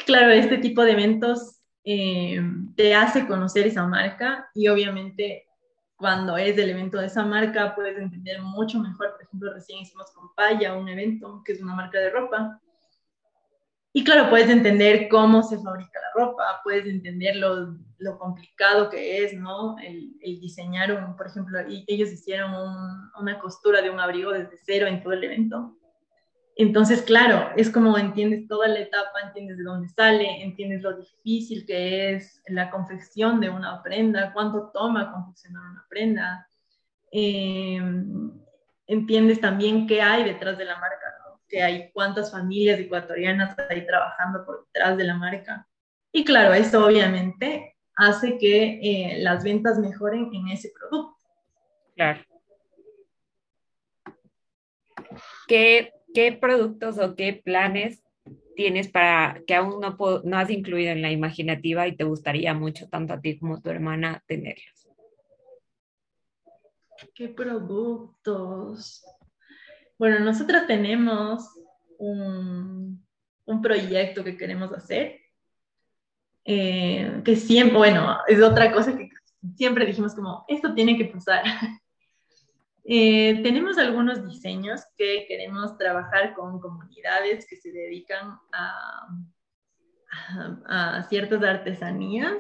Claro, 0.05 0.33
este 0.33 0.59
tipo 0.59 0.83
de 0.83 0.93
eventos 0.93 1.61
eh, 1.85 2.41
te 2.75 2.95
hace 2.95 3.27
conocer 3.29 3.69
esa 3.69 3.87
marca 3.87 4.51
y 4.53 4.67
obviamente 4.67 5.47
cuando 5.95 6.37
es 6.37 6.59
el 6.59 6.71
evento 6.71 6.99
de 6.99 7.07
esa 7.07 7.25
marca 7.25 7.75
puedes 7.77 7.99
entender 7.99 8.43
mucho 8.43 8.81
mejor. 8.81 9.13
Por 9.13 9.23
ejemplo, 9.23 9.55
recién 9.55 9.81
hicimos 9.81 10.11
con 10.11 10.35
Paya 10.35 10.75
un 10.75 10.89
evento 10.89 11.43
que 11.45 11.53
es 11.53 11.63
una 11.63 11.75
marca 11.75 12.01
de 12.01 12.11
ropa 12.11 12.61
y 13.93 14.05
claro, 14.05 14.31
puedes 14.31 14.49
entender 14.49 15.09
cómo 15.09 15.43
se 15.43 15.59
fabrica 15.59 15.99
la 16.01 16.25
ropa, 16.25 16.61
puedes 16.63 16.87
entender 16.87 17.37
lo, 17.37 17.77
lo 17.99 18.19
complicado 18.19 18.89
que 18.89 19.25
es, 19.25 19.35
¿no? 19.35 19.77
El, 19.79 20.17
diseñar, 20.41 20.93
un, 20.93 21.17
por 21.17 21.27
ejemplo, 21.27 21.59
ellos 21.87 22.13
hicieron 22.13 22.53
una 23.19 23.39
costura 23.41 23.83
de 23.83 23.91
un 23.91 23.99
abrigo 23.99 24.33
desde 24.33 24.59
cero 24.65 24.87
en 24.87 25.03
todo 25.03 25.13
el 25.13 25.25
evento. 25.25 25.77
Entonces, 26.57 27.03
claro, 27.03 27.51
es 27.57 27.71
como 27.71 27.97
entiendes 27.99 28.47
toda 28.47 28.69
la 28.69 28.81
etapa, 28.81 29.21
entiendes 29.25 29.59
de 29.59 29.65
dónde 29.65 29.89
sale, 29.89 30.43
entiendes 30.43 30.83
lo 30.83 30.97
difícil 30.97 31.65
que 31.67 32.15
es 32.15 32.43
la 32.47 32.71
confección 32.71 33.41
de 33.41 33.51
una 33.51 33.83
prenda, 33.83 34.33
cuánto 34.33 34.71
toma 34.73 35.13
confeccionar 35.13 35.63
una 35.71 35.87
prenda. 35.89 36.47
Eh, 37.13 37.81
entiendes 38.87 39.41
también 39.41 39.87
qué 39.87 40.03
hay 40.03 40.25
detrás 40.25 40.59
de 40.59 40.65
la 40.65 40.79
marca, 40.79 41.10
que 41.51 41.63
hay 41.63 41.91
cuántas 41.93 42.31
familias 42.31 42.79
ecuatorianas 42.79 43.57
ahí 43.69 43.85
trabajando 43.85 44.47
por 44.47 44.67
detrás 44.67 44.97
de 44.97 45.05
la 45.05 45.17
marca. 45.17 45.69
Y 46.13 46.25
claro, 46.25 46.55
eso 46.55 46.87
obviamente 46.87 47.77
hace 47.97 48.39
que 48.39 48.81
eh, 48.83 49.19
las 49.19 49.45
ventas 49.45 49.79
mejoren 49.79 50.31
en 50.33 50.49
ese 50.49 50.73
producto. 50.79 51.17
Claro. 51.95 52.21
¿Qué, 55.47 55.93
¿Qué 56.15 56.33
productos 56.33 56.99
o 56.99 57.15
qué 57.15 57.35
planes 57.45 58.03
tienes 58.55 58.89
para 58.89 59.43
que 59.47 59.55
aún 59.55 59.81
no, 59.81 59.97
no 60.25 60.39
has 60.39 60.51
incluido 60.51 60.93
en 60.93 61.03
la 61.03 61.11
imaginativa 61.11 61.87
y 61.89 61.97
te 61.97 62.05
gustaría 62.05 62.55
mucho, 62.55 62.89
tanto 62.89 63.15
a 63.15 63.21
ti 63.21 63.39
como 63.39 63.57
a 63.57 63.61
tu 63.61 63.71
hermana, 63.71 64.23
tenerlos? 64.27 64.89
¿Qué 67.15 67.29
productos? 67.29 69.05
Bueno, 70.01 70.19
nosotros 70.21 70.67
tenemos 70.67 71.47
un, 71.99 73.07
un 73.45 73.61
proyecto 73.61 74.25
que 74.25 74.35
queremos 74.35 74.73
hacer, 74.73 75.21
eh, 76.47 77.21
que 77.23 77.37
siempre, 77.37 77.77
bueno, 77.77 78.17
es 78.27 78.43
otra 78.43 78.73
cosa 78.73 78.97
que 78.97 79.11
siempre 79.55 79.85
dijimos 79.85 80.15
como, 80.15 80.47
esto 80.49 80.73
tiene 80.73 80.97
que 80.97 81.05
pasar. 81.05 81.45
Eh, 82.83 83.41
tenemos 83.43 83.77
algunos 83.79 84.27
diseños 84.27 84.81
que 84.97 85.27
queremos 85.29 85.77
trabajar 85.77 86.35
con 86.35 86.59
comunidades 86.59 87.47
que 87.47 87.57
se 87.57 87.71
dedican 87.71 88.39
a, 88.53 89.07
a, 90.67 90.97
a 90.97 91.03
ciertas 91.05 91.45
artesanías. 91.45 92.39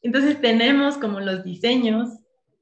Entonces 0.00 0.40
tenemos 0.40 0.96
como 0.96 1.20
los 1.20 1.44
diseños 1.44 2.08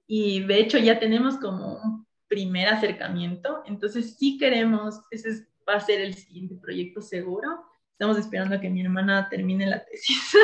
y 0.08 0.40
de 0.44 0.58
hecho 0.58 0.78
ya 0.78 0.98
tenemos 0.98 1.36
como 1.36 1.74
un 1.74 2.05
primer 2.28 2.68
acercamiento. 2.68 3.62
Entonces, 3.66 4.16
sí 4.18 4.38
queremos, 4.38 5.00
ese 5.10 5.46
va 5.68 5.74
a 5.74 5.80
ser 5.80 6.00
el 6.00 6.14
siguiente 6.14 6.56
proyecto 6.56 7.00
seguro. 7.00 7.64
Estamos 7.92 8.18
esperando 8.18 8.56
a 8.56 8.60
que 8.60 8.68
mi 8.68 8.82
hermana 8.82 9.28
termine 9.28 9.66
la 9.66 9.84
tesis, 9.84 10.36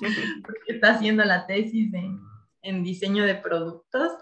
porque 0.42 0.72
está 0.72 0.94
haciendo 0.94 1.24
la 1.24 1.46
tesis 1.46 1.92
en, 1.92 2.18
en 2.62 2.82
diseño 2.82 3.24
de 3.24 3.34
productos. 3.34 4.12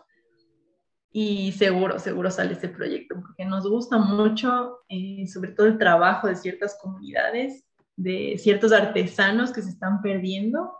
Y 1.14 1.52
seguro, 1.52 1.98
seguro 1.98 2.30
sale 2.30 2.54
ese 2.54 2.68
proyecto, 2.68 3.20
porque 3.20 3.44
nos 3.44 3.68
gusta 3.68 3.98
mucho, 3.98 4.78
eh, 4.88 5.26
sobre 5.26 5.50
todo 5.52 5.66
el 5.66 5.76
trabajo 5.76 6.26
de 6.26 6.36
ciertas 6.36 6.78
comunidades, 6.80 7.66
de 7.96 8.36
ciertos 8.38 8.72
artesanos 8.72 9.52
que 9.52 9.60
se 9.60 9.68
están 9.68 10.00
perdiendo 10.00 10.72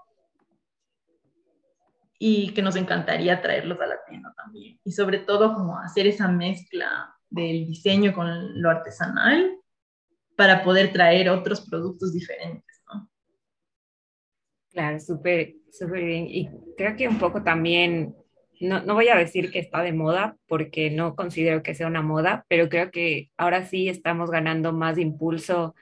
y 2.25 2.55
que 2.55 2.63
nos 2.63 2.77
encantaría 2.77 3.43
traerlos 3.43 3.81
a 3.81 3.87
la 3.87 3.97
tienda 4.09 4.33
también. 4.37 4.79
Y 4.85 4.93
sobre 4.93 5.19
todo 5.19 5.55
como 5.55 5.77
hacer 5.81 6.07
esa 6.07 6.29
mezcla 6.29 7.13
del 7.29 7.67
diseño 7.67 8.15
con 8.15 8.63
lo 8.63 8.71
artesanal 8.71 9.59
para 10.37 10.63
poder 10.63 10.93
traer 10.93 11.29
otros 11.29 11.69
productos 11.69 12.13
diferentes, 12.13 12.81
¿no? 12.87 13.11
Claro, 14.71 15.01
súper, 15.01 15.55
súper 15.73 16.05
bien. 16.05 16.29
Y 16.29 16.49
creo 16.77 16.95
que 16.95 17.09
un 17.09 17.19
poco 17.19 17.43
también, 17.43 18.15
no, 18.61 18.85
no 18.85 18.95
voy 18.95 19.09
a 19.09 19.17
decir 19.17 19.51
que 19.51 19.59
está 19.59 19.83
de 19.83 19.93
moda, 19.93 20.37
porque 20.47 20.91
no 20.91 21.17
considero 21.17 21.65
que 21.65 21.75
sea 21.75 21.89
una 21.89 22.03
moda, 22.03 22.47
pero 22.47 22.69
creo 22.69 22.93
que 22.93 23.33
ahora 23.37 23.65
sí 23.65 23.89
estamos 23.89 24.31
ganando 24.31 24.73
más 24.73 24.97
impulso 24.97 25.75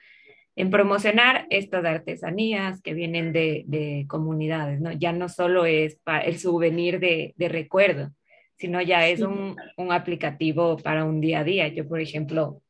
en 0.61 0.69
promocionar 0.69 1.47
estas 1.49 1.83
artesanías 1.85 2.83
que 2.83 2.93
vienen 2.93 3.33
de, 3.33 4.05
comunidades, 4.07 4.79
¿no? 4.79 4.91
Ya 4.91 5.11
no 5.11 5.27
solo 5.27 5.65
es 5.65 5.95
para 6.03 6.19
el 6.19 6.37
souvenir 6.37 6.99
de, 6.99 7.33
recuerdo, 7.49 8.11
sino 8.57 8.79
ya 8.79 9.07
es 9.07 9.21
un, 9.21 9.55
aplicativo 9.89 10.77
para 10.77 11.03
un 11.03 11.19
día 11.19 11.39
a 11.39 11.43
día. 11.43 11.67
Yo, 11.69 11.87
por 11.87 11.99
ejemplo, 11.99 12.61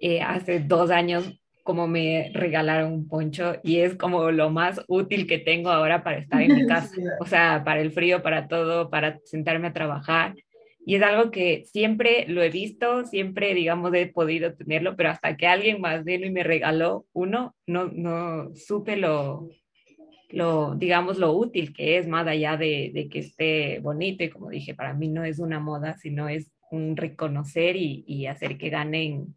eh, 0.00 0.20
hace 0.20 0.60
dos 0.60 0.92
años 0.92 1.40
como 1.64 1.88
me 1.88 2.30
regalaron 2.34 2.92
un 2.92 3.08
poncho 3.08 3.56
y 3.64 3.80
es 3.80 3.96
como 3.96 4.30
lo 4.30 4.50
más 4.50 4.80
útil 4.86 5.26
que 5.26 5.38
tengo 5.38 5.70
ahora 5.70 6.04
para 6.04 6.18
estar 6.18 6.40
en 6.40 6.54
mi 6.54 6.66
casa, 6.68 6.94
o 7.18 7.26
sea, 7.26 7.64
para 7.64 7.80
el 7.80 7.90
frío, 7.90 8.22
para 8.22 8.46
todo, 8.46 8.90
para 8.90 9.18
sentarme 9.24 9.66
a 9.66 9.72
trabajar. 9.72 10.36
Y 10.86 10.94
es 10.94 11.02
algo 11.02 11.30
que 11.30 11.64
siempre 11.66 12.26
lo 12.28 12.42
he 12.42 12.50
visto, 12.50 13.04
siempre, 13.04 13.54
digamos, 13.54 13.92
he 13.94 14.06
podido 14.06 14.54
tenerlo, 14.54 14.96
pero 14.96 15.10
hasta 15.10 15.36
que 15.36 15.46
alguien 15.46 15.80
más 15.80 16.04
vino 16.04 16.26
y 16.26 16.30
me 16.30 16.42
regaló 16.42 17.06
uno, 17.12 17.54
no, 17.66 17.88
no 17.88 18.54
supe 18.56 18.96
lo, 18.96 19.50
lo, 20.30 20.74
digamos, 20.74 21.18
lo 21.18 21.32
útil 21.32 21.72
que 21.72 21.98
es, 21.98 22.08
más 22.08 22.26
allá 22.26 22.56
de, 22.56 22.90
de, 22.94 23.08
que 23.08 23.20
esté 23.20 23.78
bonito. 23.80 24.24
Y 24.24 24.30
como 24.30 24.48
dije, 24.48 24.74
para 24.74 24.94
mí 24.94 25.08
no 25.08 25.24
es 25.24 25.38
una 25.38 25.60
moda, 25.60 25.96
sino 25.98 26.28
es 26.28 26.50
un 26.70 26.96
reconocer 26.96 27.76
y, 27.76 28.04
y 28.06 28.26
hacer 28.26 28.56
que 28.56 28.70
ganen 28.70 29.34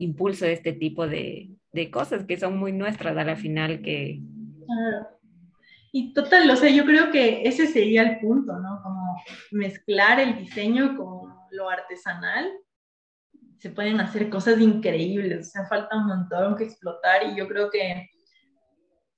impulso 0.00 0.46
este 0.46 0.72
tipo 0.72 1.06
de, 1.06 1.50
de, 1.72 1.90
cosas 1.90 2.24
que 2.24 2.36
son 2.36 2.58
muy 2.58 2.72
nuestras 2.72 3.16
a 3.16 3.24
la 3.24 3.36
final 3.36 3.80
que, 3.80 4.20
y 5.92 6.12
total, 6.12 6.50
o 6.50 6.56
sea, 6.56 6.70
yo 6.70 6.84
creo 6.84 7.12
que 7.12 7.46
ese 7.46 7.68
sería 7.68 8.02
el 8.02 8.18
punto, 8.18 8.58
¿no? 8.58 8.82
Mezclar 9.50 10.20
el 10.20 10.36
diseño 10.38 10.96
con 10.96 11.34
lo 11.50 11.68
artesanal 11.68 12.50
se 13.58 13.70
pueden 13.70 14.00
hacer 14.00 14.28
cosas 14.28 14.60
increíbles, 14.60 15.48
o 15.48 15.50
sea, 15.50 15.66
falta 15.66 15.96
un 15.96 16.06
montón 16.06 16.56
que 16.56 16.64
explotar 16.64 17.22
y 17.24 17.36
yo 17.36 17.48
creo 17.48 17.70
que 17.70 18.10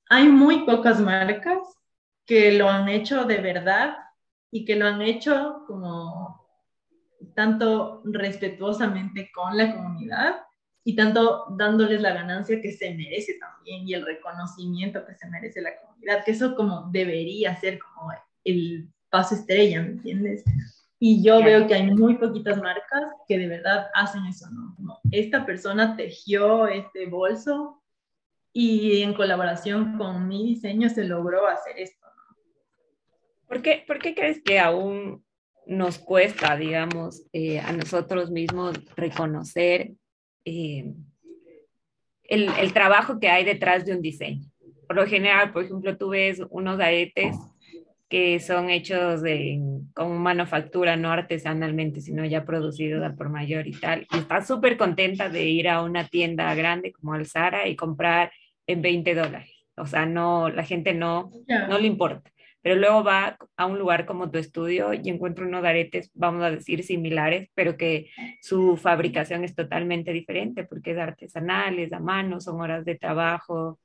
hay 0.08 0.28
muy 0.28 0.64
pocas 0.64 1.00
marcas 1.00 1.58
que 2.24 2.52
lo 2.52 2.68
han 2.68 2.88
hecho 2.88 3.24
de 3.24 3.38
verdad 3.38 3.96
y 4.50 4.64
que 4.64 4.76
lo 4.76 4.86
han 4.86 5.02
hecho 5.02 5.64
como 5.66 6.46
tanto 7.34 8.02
respetuosamente 8.04 9.30
con 9.34 9.56
la 9.56 9.74
comunidad 9.74 10.36
y 10.84 10.94
tanto 10.94 11.46
dándoles 11.50 12.00
la 12.00 12.12
ganancia 12.12 12.60
que 12.60 12.70
se 12.70 12.94
merece 12.94 13.38
también 13.40 13.88
y 13.88 13.94
el 13.94 14.06
reconocimiento 14.06 15.04
que 15.04 15.14
se 15.16 15.28
merece 15.28 15.60
la 15.60 15.76
comunidad, 15.80 16.24
que 16.24 16.30
eso 16.30 16.54
como 16.54 16.88
debería 16.92 17.56
ser 17.56 17.80
como 17.80 18.12
el 18.44 18.88
paso 19.10 19.34
estrella, 19.34 19.82
¿me 19.82 19.88
entiendes? 19.88 20.44
Y 20.98 21.22
yo 21.22 21.42
veo 21.42 21.66
que 21.66 21.74
hay 21.74 21.90
muy 21.90 22.16
poquitas 22.16 22.56
marcas 22.58 23.04
que 23.28 23.38
de 23.38 23.48
verdad 23.48 23.88
hacen 23.94 24.24
eso, 24.26 24.48
¿no? 24.50 24.98
esta 25.10 25.44
persona 25.44 25.94
tejió 25.96 26.66
este 26.68 27.06
bolso 27.06 27.82
y 28.52 29.02
en 29.02 29.12
colaboración 29.12 29.98
con 29.98 30.26
mi 30.26 30.46
diseño 30.46 30.88
se 30.88 31.04
logró 31.04 31.46
hacer 31.46 31.78
esto, 31.78 32.06
¿no? 32.06 32.36
¿Por 33.46 33.60
qué, 33.60 33.84
¿por 33.86 33.98
qué 33.98 34.14
crees 34.14 34.42
que 34.42 34.58
aún 34.58 35.22
nos 35.66 35.98
cuesta, 35.98 36.56
digamos, 36.56 37.24
eh, 37.32 37.58
a 37.58 37.72
nosotros 37.72 38.30
mismos 38.30 38.78
reconocer 38.94 39.92
eh, 40.44 40.94
el, 42.22 42.48
el, 42.48 42.72
trabajo 42.72 43.18
que 43.18 43.28
hay 43.28 43.44
detrás 43.44 43.84
de 43.84 43.92
un 43.92 44.00
diseño. 44.00 44.48
Por 44.86 44.96
lo 44.96 45.06
general, 45.06 45.52
por 45.52 45.64
ejemplo, 45.64 45.96
tú 45.98 46.10
ves 46.10 46.40
unos 46.50 46.78
aretes 46.78 47.36
que 48.08 48.38
son 48.40 48.70
hechos 48.70 49.22
de, 49.22 49.60
con 49.94 50.18
manufactura, 50.18 50.96
no 50.96 51.10
artesanalmente, 51.10 52.00
sino 52.00 52.24
ya 52.24 52.44
producidos 52.44 53.12
por 53.16 53.28
mayor 53.28 53.66
y 53.66 53.72
tal. 53.72 54.06
Y 54.12 54.18
estás 54.18 54.46
súper 54.46 54.76
contenta 54.76 55.28
de 55.28 55.44
ir 55.44 55.68
a 55.68 55.82
una 55.82 56.06
tienda 56.06 56.54
grande 56.54 56.92
como 56.92 57.14
el 57.16 57.26
Zara 57.26 57.68
y 57.68 57.76
comprar 57.76 58.30
en 58.66 58.82
20 58.82 59.14
dólares. 59.14 59.50
O 59.76 59.86
sea, 59.86 60.06
no, 60.06 60.48
la 60.48 60.64
gente 60.64 60.94
no, 60.94 61.30
no 61.68 61.78
le 61.78 61.86
importa 61.86 62.30
pero 62.66 62.80
luego 62.80 63.04
va 63.04 63.38
a 63.56 63.66
un 63.66 63.78
lugar 63.78 64.06
como 64.06 64.28
tu 64.28 64.38
estudio 64.38 64.92
y 64.92 65.08
encuentra 65.08 65.46
unos 65.46 65.64
aretes, 65.64 66.10
vamos 66.14 66.42
a 66.42 66.50
decir, 66.50 66.82
similares, 66.82 67.48
pero 67.54 67.76
que 67.76 68.10
su 68.40 68.76
fabricación 68.76 69.44
es 69.44 69.54
totalmente 69.54 70.12
diferente 70.12 70.64
porque 70.64 70.90
es 70.90 70.98
artesanal, 70.98 71.78
es 71.78 71.92
a 71.92 72.00
mano, 72.00 72.40
son 72.40 72.60
horas 72.60 72.84
de 72.84 72.96
trabajo 72.96 73.78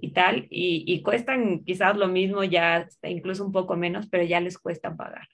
y 0.00 0.12
tal, 0.12 0.46
y, 0.50 0.84
y 0.86 1.02
cuestan 1.02 1.64
quizás 1.64 1.96
lo 1.96 2.08
mismo, 2.08 2.44
ya 2.44 2.88
incluso 3.02 3.44
un 3.44 3.52
poco 3.52 3.76
menos, 3.76 4.08
pero 4.08 4.24
ya 4.24 4.40
les 4.40 4.58
cuesta 4.58 4.96
pagar. 4.96 5.28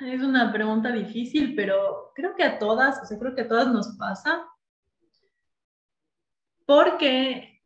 Es 0.00 0.22
una 0.22 0.52
pregunta 0.52 0.90
difícil, 0.90 1.54
pero 1.54 2.12
creo 2.14 2.34
que 2.34 2.44
a 2.44 2.58
todas, 2.58 3.02
o 3.02 3.06
sea, 3.06 3.18
creo 3.18 3.34
que 3.34 3.42
a 3.42 3.48
todas 3.48 3.68
nos 3.68 3.96
pasa 3.98 4.46
porque 6.66 7.60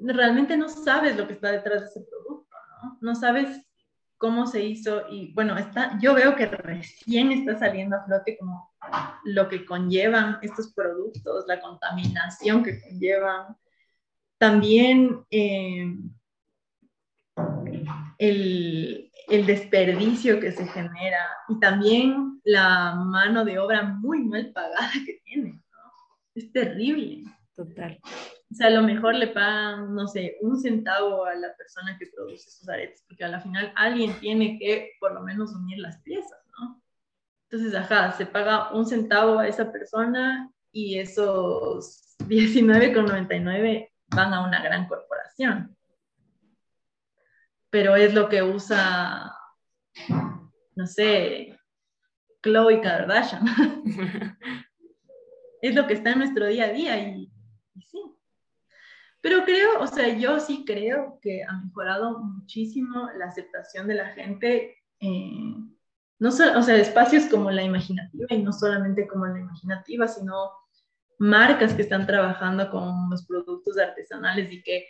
realmente 0.00 0.56
no 0.56 0.68
sabes 0.68 1.16
lo 1.16 1.26
que 1.26 1.34
está 1.34 1.50
detrás 1.50 1.80
de 1.80 1.86
ese 1.86 2.00
producto, 2.08 2.56
¿no? 2.82 2.98
No 3.00 3.14
sabes 3.14 3.67
cómo 4.18 4.46
se 4.48 4.64
hizo 4.64 5.08
y 5.08 5.32
bueno, 5.32 5.56
está, 5.56 5.96
yo 6.00 6.12
veo 6.12 6.34
que 6.34 6.46
recién 6.46 7.30
está 7.30 7.58
saliendo 7.58 7.96
a 7.96 8.04
flote 8.04 8.36
como 8.36 8.70
lo 9.24 9.48
que 9.48 9.64
conllevan 9.64 10.38
estos 10.42 10.72
productos, 10.72 11.44
la 11.46 11.60
contaminación 11.60 12.64
que 12.64 12.80
conllevan, 12.80 13.56
también 14.36 15.24
eh, 15.30 15.96
el, 18.18 19.10
el, 19.28 19.46
desperdicio 19.46 20.40
que 20.40 20.52
se 20.52 20.66
genera 20.66 21.28
y 21.48 21.58
también 21.60 22.40
la 22.44 22.94
mano 22.96 23.44
de 23.44 23.58
obra 23.58 23.82
muy 23.84 24.24
mal 24.24 24.50
pagada 24.52 24.90
que 25.06 25.20
tiene, 25.24 25.52
¿no? 25.52 25.92
Es 26.34 26.52
terrible. 26.52 27.24
Total. 27.58 27.98
O 28.04 28.54
sea, 28.54 28.68
a 28.68 28.70
lo 28.70 28.82
mejor 28.82 29.16
le 29.16 29.26
pagan, 29.26 29.92
no 29.92 30.06
sé, 30.06 30.36
un 30.42 30.60
centavo 30.60 31.24
a 31.24 31.34
la 31.34 31.56
persona 31.56 31.98
que 31.98 32.06
produce 32.06 32.48
esos 32.48 32.68
aretes, 32.68 33.02
porque 33.08 33.24
a 33.24 33.28
la 33.28 33.40
final 33.40 33.72
alguien 33.74 34.12
tiene 34.20 34.60
que 34.60 34.92
por 35.00 35.12
lo 35.12 35.22
menos 35.22 35.52
unir 35.56 35.78
las 35.80 36.00
piezas, 36.02 36.38
¿no? 36.56 36.80
Entonces, 37.50 37.74
ajá, 37.74 38.12
se 38.12 38.26
paga 38.26 38.72
un 38.72 38.86
centavo 38.86 39.40
a 39.40 39.48
esa 39.48 39.72
persona 39.72 40.48
y 40.70 41.00
esos 41.00 42.16
19,99 42.20 43.90
van 44.14 44.34
a 44.34 44.46
una 44.46 44.62
gran 44.62 44.86
corporación. 44.86 45.76
Pero 47.70 47.96
es 47.96 48.14
lo 48.14 48.28
que 48.28 48.44
usa, 48.44 49.34
no 50.76 50.86
sé, 50.86 51.58
Chloe 52.40 52.80
Kardashian. 52.80 53.44
es 55.60 55.74
lo 55.74 55.88
que 55.88 55.94
está 55.94 56.10
en 56.10 56.18
nuestro 56.18 56.46
día 56.46 56.66
a 56.66 56.72
día 56.72 56.98
y 56.98 57.27
sí. 57.82 57.98
Pero 59.20 59.44
creo, 59.44 59.80
o 59.80 59.86
sea, 59.86 60.16
yo 60.16 60.38
sí 60.38 60.64
creo 60.66 61.18
que 61.20 61.42
ha 61.42 61.52
mejorado 61.64 62.18
muchísimo 62.20 63.08
la 63.16 63.26
aceptación 63.26 63.88
de 63.88 63.94
la 63.94 64.08
gente, 64.10 64.76
eh, 65.00 65.54
no 66.20 66.28
o 66.28 66.32
sea, 66.62 66.76
espacios 66.76 67.26
como 67.26 67.50
la 67.50 67.62
imaginativa 67.62 68.26
y 68.30 68.42
no 68.42 68.52
solamente 68.52 69.06
como 69.08 69.26
la 69.26 69.40
imaginativa, 69.40 70.06
sino 70.06 70.50
marcas 71.18 71.74
que 71.74 71.82
están 71.82 72.06
trabajando 72.06 72.70
con 72.70 73.10
los 73.10 73.26
productos 73.26 73.76
artesanales 73.78 74.52
y 74.52 74.62
que 74.62 74.86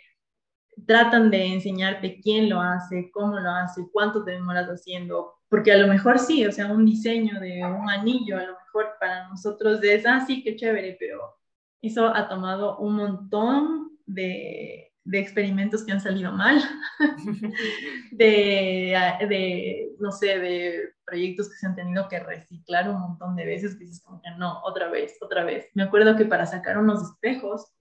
tratan 0.85 1.29
de 1.31 1.45
enseñarte 1.45 2.19
quién 2.21 2.49
lo 2.49 2.61
hace, 2.61 3.09
cómo 3.11 3.39
lo 3.39 3.49
hace, 3.49 3.87
cuánto 3.91 4.23
te 4.23 4.31
demoras 4.31 4.67
haciendo, 4.67 5.33
porque 5.49 5.71
a 5.71 5.77
lo 5.77 5.87
mejor 5.87 6.19
sí, 6.19 6.45
o 6.45 6.51
sea, 6.51 6.71
un 6.71 6.85
diseño 6.85 7.39
de 7.39 7.65
un 7.65 7.89
anillo, 7.89 8.37
a 8.37 8.43
lo 8.43 8.53
mejor 8.53 8.95
para 8.99 9.27
nosotros 9.27 9.83
es, 9.83 10.05
ah, 10.05 10.23
sí, 10.25 10.43
qué 10.43 10.55
chévere, 10.55 10.97
pero 10.99 11.38
eso 11.81 12.07
ha 12.07 12.27
tomado 12.27 12.77
un 12.77 12.95
montón 12.95 13.97
de, 14.05 14.91
de 15.03 15.19
experimentos 15.19 15.83
que 15.83 15.91
han 15.91 16.01
salido 16.01 16.31
mal, 16.31 16.61
de, 18.11 18.95
de, 19.27 19.91
no 19.99 20.11
sé, 20.11 20.39
de 20.39 20.93
proyectos 21.05 21.49
que 21.49 21.55
se 21.55 21.65
han 21.65 21.75
tenido 21.75 22.07
que 22.07 22.19
reciclar 22.19 22.89
un 22.89 22.99
montón 22.99 23.35
de 23.35 23.45
veces, 23.45 23.75
que 23.75 23.85
dices 23.85 24.03
como 24.03 24.21
que 24.21 24.29
no, 24.31 24.61
otra 24.63 24.89
vez, 24.89 25.17
otra 25.21 25.43
vez. 25.43 25.67
Me 25.73 25.83
acuerdo 25.83 26.15
que 26.15 26.25
para 26.25 26.45
sacar 26.45 26.77
unos 26.77 27.01
espejos, 27.01 27.71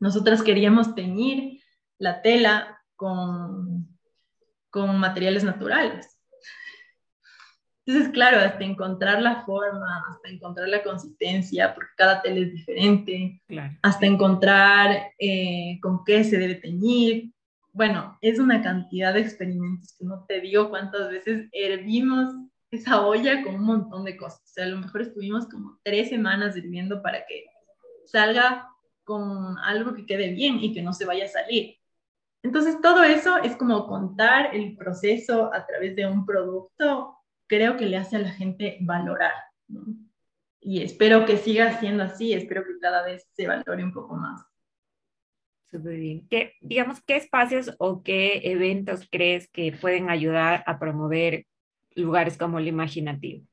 nosotras 0.00 0.42
queríamos 0.42 0.94
teñir 0.94 1.60
la 1.98 2.22
tela 2.22 2.82
con, 2.96 3.86
con 4.70 4.98
materiales 4.98 5.44
naturales. 5.44 6.18
Entonces, 7.84 8.12
claro, 8.12 8.38
hasta 8.38 8.62
encontrar 8.62 9.20
la 9.20 9.44
forma, 9.44 10.04
hasta 10.08 10.28
encontrar 10.28 10.68
la 10.68 10.84
consistencia, 10.84 11.74
porque 11.74 11.90
cada 11.96 12.22
tela 12.22 12.40
es 12.40 12.52
diferente, 12.52 13.42
hasta 13.82 14.06
encontrar 14.06 15.10
eh, 15.18 15.78
con 15.82 16.04
qué 16.04 16.22
se 16.22 16.38
debe 16.38 16.54
teñir. 16.54 17.32
Bueno, 17.72 18.18
es 18.20 18.38
una 18.38 18.62
cantidad 18.62 19.14
de 19.14 19.20
experimentos 19.20 19.96
que 19.98 20.04
no 20.04 20.24
te 20.28 20.40
digo 20.40 20.70
cuántas 20.70 21.10
veces 21.10 21.48
hervimos 21.50 22.34
esa 22.70 23.04
olla 23.04 23.42
con 23.42 23.56
un 23.56 23.64
montón 23.64 24.04
de 24.04 24.16
cosas. 24.16 24.40
O 24.44 24.52
sea, 24.52 24.64
a 24.64 24.68
lo 24.68 24.78
mejor 24.78 25.02
estuvimos 25.02 25.46
como 25.48 25.80
tres 25.82 26.08
semanas 26.08 26.56
hirviendo 26.56 27.02
para 27.02 27.26
que 27.26 27.46
salga 28.06 28.68
con 29.04 29.58
algo 29.58 29.94
que 29.94 30.06
quede 30.06 30.30
bien 30.32 30.60
y 30.60 30.72
que 30.72 30.82
no 30.82 30.92
se 30.92 31.04
vaya 31.04 31.24
a 31.24 31.28
salir. 31.28 31.76
Entonces, 32.44 32.80
todo 32.80 33.02
eso 33.02 33.38
es 33.38 33.56
como 33.56 33.86
contar 33.88 34.54
el 34.54 34.76
proceso 34.76 35.52
a 35.52 35.66
través 35.66 35.96
de 35.96 36.06
un 36.06 36.24
producto 36.24 37.16
creo 37.52 37.76
que 37.76 37.84
le 37.84 37.98
hace 37.98 38.16
a 38.16 38.20
la 38.20 38.30
gente 38.30 38.78
valorar. 38.80 39.34
Y 40.58 40.82
espero 40.82 41.26
que 41.26 41.36
siga 41.36 41.78
siendo 41.78 42.02
así, 42.02 42.32
espero 42.32 42.64
que 42.64 42.78
cada 42.80 43.04
vez 43.04 43.28
se 43.34 43.46
valore 43.46 43.84
un 43.84 43.92
poco 43.92 44.16
más. 44.16 44.42
Súper 45.70 45.98
bien. 45.98 46.26
¿Qué, 46.30 46.54
digamos, 46.62 47.02
¿qué 47.02 47.16
espacios 47.16 47.76
o 47.78 48.02
qué 48.02 48.40
eventos 48.44 49.06
crees 49.10 49.48
que 49.48 49.70
pueden 49.70 50.08
ayudar 50.08 50.64
a 50.66 50.78
promover 50.78 51.44
lugares 51.94 52.38
como 52.38 52.58
el 52.58 52.68
imaginativo? 52.68 53.44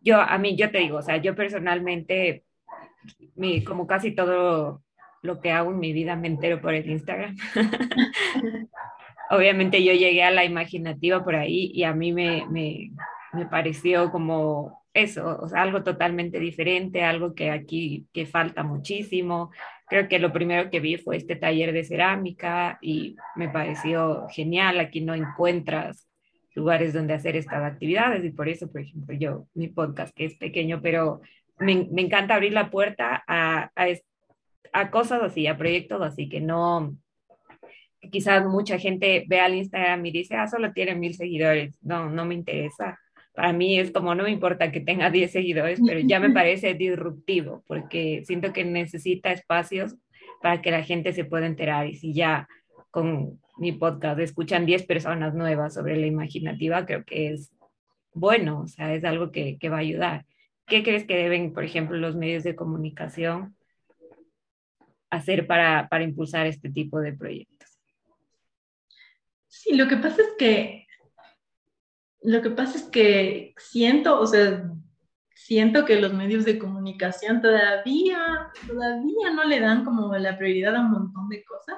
Yo, 0.00 0.20
a 0.20 0.36
mí, 0.38 0.56
yo 0.56 0.72
te 0.72 0.78
digo, 0.78 0.98
o 0.98 1.02
sea, 1.02 1.18
yo 1.18 1.36
personalmente, 1.36 2.44
mi, 3.36 3.62
como 3.62 3.86
casi 3.86 4.12
todo 4.12 4.82
lo 5.22 5.40
que 5.40 5.52
hago 5.52 5.70
en 5.70 5.78
mi 5.78 5.92
vida 5.92 6.16
me 6.16 6.26
entero 6.26 6.60
por 6.60 6.74
el 6.74 6.90
Instagram. 6.90 7.36
obviamente 9.30 9.82
yo 9.84 9.92
llegué 9.92 10.22
a 10.22 10.30
la 10.30 10.44
imaginativa 10.44 11.24
por 11.24 11.36
ahí 11.36 11.70
y 11.74 11.84
a 11.84 11.94
mí 11.94 12.12
me, 12.12 12.46
me, 12.48 12.90
me 13.32 13.46
pareció 13.46 14.10
como 14.10 14.84
eso, 14.94 15.46
algo 15.54 15.82
totalmente 15.82 16.38
diferente, 16.38 17.02
algo 17.02 17.34
que 17.34 17.50
aquí 17.50 18.06
que 18.12 18.26
falta 18.26 18.62
muchísimo. 18.62 19.50
Creo 19.88 20.08
que 20.08 20.20
lo 20.20 20.32
primero 20.32 20.70
que 20.70 20.80
vi 20.80 20.96
fue 20.96 21.16
este 21.16 21.36
taller 21.36 21.72
de 21.72 21.84
cerámica 21.84 22.78
y 22.80 23.16
me 23.34 23.48
pareció 23.48 24.26
genial. 24.30 24.78
Aquí 24.78 25.00
no 25.00 25.14
encuentras 25.14 26.08
lugares 26.54 26.92
donde 26.92 27.14
hacer 27.14 27.36
estas 27.36 27.64
actividades 27.64 28.24
y 28.24 28.30
por 28.30 28.48
eso, 28.48 28.70
por 28.70 28.82
ejemplo, 28.82 29.16
yo, 29.16 29.46
mi 29.54 29.66
podcast 29.68 30.14
que 30.14 30.26
es 30.26 30.36
pequeño, 30.36 30.80
pero 30.80 31.20
me, 31.58 31.88
me 31.90 32.02
encanta 32.02 32.36
abrir 32.36 32.52
la 32.52 32.70
puerta 32.70 33.24
a, 33.26 33.70
a 34.72 34.90
cosas 34.90 35.22
así, 35.22 35.48
a 35.48 35.56
proyectos 35.56 36.00
así 36.02 36.28
que 36.28 36.40
no, 36.40 36.96
quizás 38.10 38.46
mucha 38.46 38.78
gente 38.78 39.24
ve 39.28 39.40
al 39.40 39.54
Instagram 39.54 40.04
y 40.06 40.10
dice, 40.10 40.36
ah, 40.36 40.46
solo 40.48 40.72
tiene 40.72 40.94
mil 40.94 41.14
seguidores, 41.14 41.78
no, 41.82 42.10
no 42.10 42.24
me 42.24 42.34
interesa. 42.34 42.98
Para 43.34 43.52
mí 43.52 43.78
es 43.78 43.90
como, 43.90 44.14
no 44.14 44.22
me 44.22 44.30
importa 44.30 44.70
que 44.70 44.80
tenga 44.80 45.10
10 45.10 45.32
seguidores, 45.32 45.80
pero 45.84 45.98
ya 46.00 46.20
me 46.20 46.30
parece 46.30 46.74
disruptivo 46.74 47.64
porque 47.66 48.22
siento 48.24 48.52
que 48.52 48.64
necesita 48.64 49.32
espacios 49.32 49.96
para 50.40 50.62
que 50.62 50.70
la 50.70 50.84
gente 50.84 51.12
se 51.12 51.24
pueda 51.24 51.46
enterar. 51.46 51.88
Y 51.88 51.96
si 51.96 52.14
ya 52.14 52.46
con 52.92 53.40
mi 53.58 53.72
podcast 53.72 54.20
escuchan 54.20 54.66
10 54.66 54.86
personas 54.86 55.34
nuevas 55.34 55.74
sobre 55.74 55.96
la 55.96 56.06
imaginativa, 56.06 56.86
creo 56.86 57.04
que 57.04 57.32
es 57.32 57.50
bueno, 58.12 58.60
o 58.60 58.66
sea, 58.68 58.94
es 58.94 59.04
algo 59.04 59.32
que, 59.32 59.58
que 59.58 59.68
va 59.68 59.78
a 59.78 59.80
ayudar. 59.80 60.24
¿Qué 60.66 60.82
crees 60.82 61.04
que 61.04 61.16
deben, 61.16 61.52
por 61.52 61.64
ejemplo, 61.64 61.96
los 61.96 62.16
medios 62.16 62.44
de 62.44 62.54
comunicación 62.54 63.56
hacer 65.10 65.46
para, 65.46 65.88
para 65.88 66.04
impulsar 66.04 66.46
este 66.46 66.70
tipo 66.70 67.00
de 67.00 67.12
proyectos? 67.12 67.53
Sí, 69.56 69.76
lo 69.76 69.86
que 69.86 69.96
pasa 69.96 70.20
es 70.20 70.28
que 70.36 70.84
lo 72.22 72.42
que 72.42 72.50
pasa 72.50 72.76
es 72.76 72.84
que 72.84 73.54
siento, 73.56 74.18
o 74.18 74.26
sea, 74.26 74.68
siento 75.34 75.84
que 75.84 76.00
los 76.00 76.12
medios 76.12 76.44
de 76.44 76.58
comunicación 76.58 77.40
todavía, 77.40 78.50
todavía 78.66 79.30
no 79.32 79.44
le 79.44 79.60
dan 79.60 79.84
como 79.84 80.16
la 80.16 80.36
prioridad 80.36 80.74
a 80.74 80.80
un 80.80 80.90
montón 80.90 81.28
de 81.28 81.44
cosas, 81.44 81.76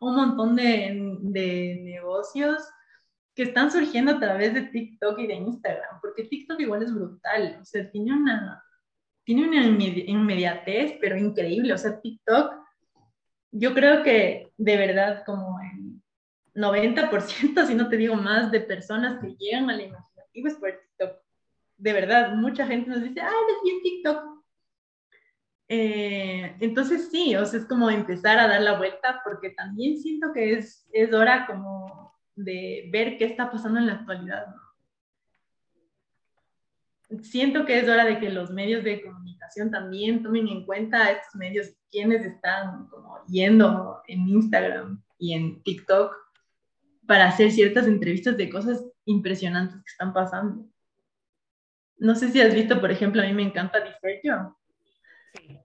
un 0.00 0.14
montón 0.14 0.54
de, 0.54 1.18
de 1.22 1.80
negocios 1.82 2.62
que 3.34 3.44
están 3.44 3.72
surgiendo 3.72 4.12
a 4.12 4.20
través 4.20 4.54
de 4.54 4.62
TikTok 4.62 5.18
y 5.18 5.26
de 5.26 5.34
Instagram, 5.34 6.00
porque 6.00 6.24
TikTok 6.24 6.60
igual 6.60 6.82
es 6.84 6.94
brutal, 6.94 7.58
o 7.60 7.64
sea, 7.64 7.90
tiene 7.90 8.12
una, 8.12 8.62
tiene 9.24 9.48
una 9.48 9.64
inmediatez, 9.64 10.96
pero 11.00 11.16
increíble, 11.16 11.72
o 11.72 11.78
sea, 11.78 12.00
TikTok, 12.00 12.52
yo 13.50 13.74
creo 13.74 14.02
que 14.02 14.52
de 14.56 14.76
verdad 14.76 15.22
como 15.24 15.55
90%, 16.56 17.66
si 17.66 17.74
no 17.74 17.88
te 17.88 17.96
digo 17.96 18.16
más, 18.16 18.50
de 18.50 18.60
personas 18.60 19.20
que 19.20 19.36
llegan 19.36 19.70
a 19.70 19.76
la 19.76 19.82
imaginativa 19.82 20.16
es 20.48 20.54
por 20.56 20.70
TikTok. 20.70 21.16
De 21.78 21.92
verdad, 21.92 22.34
mucha 22.34 22.66
gente 22.66 22.90
nos 22.90 23.02
dice, 23.02 23.20
ah, 23.20 23.30
eres 23.30 23.62
bien 23.62 23.82
TikTok. 23.82 24.36
Eh, 25.68 26.56
entonces 26.60 27.08
sí, 27.10 27.34
o 27.36 27.44
sea, 27.44 27.60
es 27.60 27.66
como 27.66 27.90
empezar 27.90 28.38
a 28.38 28.48
dar 28.48 28.62
la 28.62 28.78
vuelta, 28.78 29.20
porque 29.24 29.50
también 29.50 29.98
siento 29.98 30.32
que 30.32 30.54
es, 30.54 30.86
es 30.92 31.12
hora 31.12 31.46
como 31.46 32.14
de 32.34 32.88
ver 32.92 33.18
qué 33.18 33.24
está 33.24 33.50
pasando 33.50 33.78
en 33.78 33.86
la 33.86 33.94
actualidad. 33.94 34.46
Siento 37.22 37.64
que 37.64 37.78
es 37.78 37.88
hora 37.88 38.04
de 38.04 38.18
que 38.18 38.30
los 38.30 38.50
medios 38.50 38.82
de 38.84 39.00
comunicación 39.00 39.70
también 39.70 40.22
tomen 40.22 40.48
en 40.48 40.64
cuenta 40.64 41.04
a 41.04 41.10
estos 41.12 41.34
medios, 41.36 41.72
quienes 41.90 42.24
están 42.24 42.88
como 42.88 43.24
yendo 43.28 44.02
en 44.08 44.28
Instagram 44.28 45.02
y 45.18 45.34
en 45.34 45.62
TikTok 45.62 46.25
para 47.06 47.28
hacer 47.28 47.50
ciertas 47.52 47.86
entrevistas 47.86 48.36
de 48.36 48.50
cosas 48.50 48.84
impresionantes 49.04 49.76
que 49.76 49.90
están 49.90 50.12
pasando. 50.12 50.66
No 51.98 52.14
sé 52.14 52.30
si 52.30 52.40
has 52.40 52.54
visto, 52.54 52.80
por 52.80 52.90
ejemplo, 52.90 53.22
a 53.22 53.26
mí 53.26 53.32
me 53.32 53.42
encanta 53.42 53.80
Diferio. 53.80 54.58
Sí. 55.34 55.58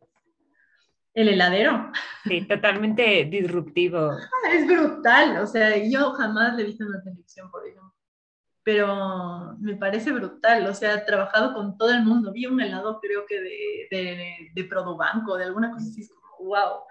El 1.13 1.27
heladero. 1.27 1.91
Sí, 2.23 2.47
totalmente 2.47 3.25
disruptivo. 3.25 4.11
Ah, 4.11 4.53
es 4.53 4.65
brutal, 4.65 5.37
o 5.37 5.47
sea, 5.47 5.75
yo 5.77 6.11
jamás 6.11 6.55
le 6.55 6.63
he 6.63 6.65
visto 6.67 6.85
en 6.85 6.91
la 6.93 7.03
televisión, 7.03 7.51
por 7.51 7.67
ejemplo. 7.67 7.93
Pero 8.63 9.57
me 9.59 9.75
parece 9.75 10.11
brutal, 10.11 10.67
o 10.67 10.73
sea, 10.73 10.93
ha 10.93 11.05
trabajado 11.05 11.53
con 11.53 11.77
todo 11.77 11.91
el 11.91 12.03
mundo. 12.03 12.31
Vi 12.31 12.45
un 12.45 12.61
helado, 12.61 12.99
creo 13.01 13.25
que 13.25 13.41
de, 13.41 13.87
de, 13.89 14.51
de 14.53 14.63
Produbanco, 14.65 15.35
de 15.35 15.45
alguna 15.45 15.71
cosa 15.71 15.87
así, 15.87 16.01
es 16.01 16.09
como, 16.09 16.49
wow. 16.49 16.81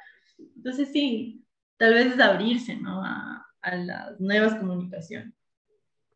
Entonces, 0.56 0.90
sí, 0.92 1.46
tal 1.78 1.94
vez 1.94 2.12
es 2.12 2.20
abrirse, 2.20 2.76
¿no? 2.76 3.02
A, 3.04 3.46
a 3.62 3.76
las 3.76 4.20
nuevas 4.20 4.54
comunicaciones. 4.54 5.34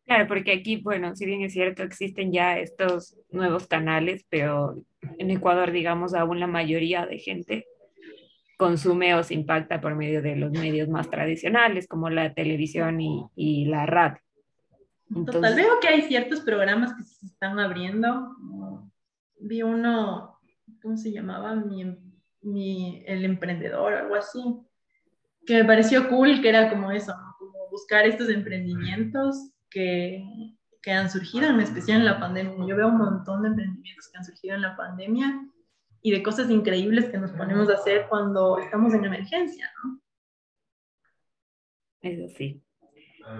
Claro, 0.05 0.27
porque 0.27 0.51
aquí, 0.51 0.77
bueno, 0.77 1.15
si 1.15 1.25
bien 1.25 1.41
es 1.41 1.53
cierto, 1.53 1.81
existen 1.81 2.31
ya 2.31 2.59
estos 2.59 3.17
nuevos 3.31 3.67
canales, 3.67 4.23
pero 4.29 4.83
en 5.17 5.31
Ecuador, 5.31 5.71
digamos, 5.71 6.13
aún 6.13 6.39
la 6.39 6.47
mayoría 6.47 7.07
de 7.07 7.17
gente 7.17 7.65
consume 8.57 9.15
o 9.15 9.23
se 9.23 9.33
impacta 9.33 9.81
por 9.81 9.95
medio 9.95 10.21
de 10.21 10.35
los 10.35 10.51
medios 10.51 10.89
más 10.89 11.09
tradicionales, 11.09 11.87
como 11.87 12.09
la 12.09 12.33
televisión 12.33 13.01
y, 13.01 13.25
y 13.35 13.65
la 13.65 13.85
radio. 13.85 14.19
Entonces, 15.09 15.35
Total, 15.35 15.55
veo 15.55 15.79
que 15.81 15.87
hay 15.87 16.01
ciertos 16.03 16.41
programas 16.41 16.93
que 16.93 17.03
se 17.03 17.25
están 17.25 17.59
abriendo. 17.59 18.35
Vi 19.39 19.61
uno, 19.63 20.39
¿cómo 20.81 20.97
se 20.97 21.11
llamaba? 21.11 21.55
Mi, 21.55 21.97
mi, 22.41 23.03
el 23.05 23.25
emprendedor, 23.25 23.93
algo 23.93 24.15
así, 24.15 24.41
que 25.45 25.55
me 25.55 25.65
pareció 25.65 26.09
cool, 26.09 26.41
que 26.41 26.49
era 26.49 26.69
como 26.69 26.91
eso, 26.91 27.13
buscar 27.75 28.05
estos 28.07 28.29
emprendimientos 28.29 29.51
que, 29.69 30.23
que 30.81 30.91
han 30.91 31.09
surgido, 31.09 31.49
en 31.49 31.59
especial 31.59 31.99
en 31.99 32.05
la 32.05 32.19
pandemia. 32.19 32.65
Yo 32.65 32.75
veo 32.77 32.87
un 32.87 32.97
montón 32.97 33.41
de 33.41 33.49
emprendimientos 33.49 34.07
que 34.07 34.17
han 34.17 34.23
surgido 34.23 34.55
en 34.55 34.61
la 34.61 34.77
pandemia 34.77 35.41
y 36.01 36.11
de 36.11 36.23
cosas 36.23 36.49
increíbles 36.49 37.09
que 37.09 37.17
nos 37.17 37.31
ponemos 37.31 37.69
a 37.69 37.73
hacer 37.73 38.05
cuando 38.07 38.59
estamos 38.59 38.93
en 38.93 39.03
emergencia, 39.03 39.69
¿no? 39.83 39.99
Eso 42.01 42.33
sí. 42.37 42.61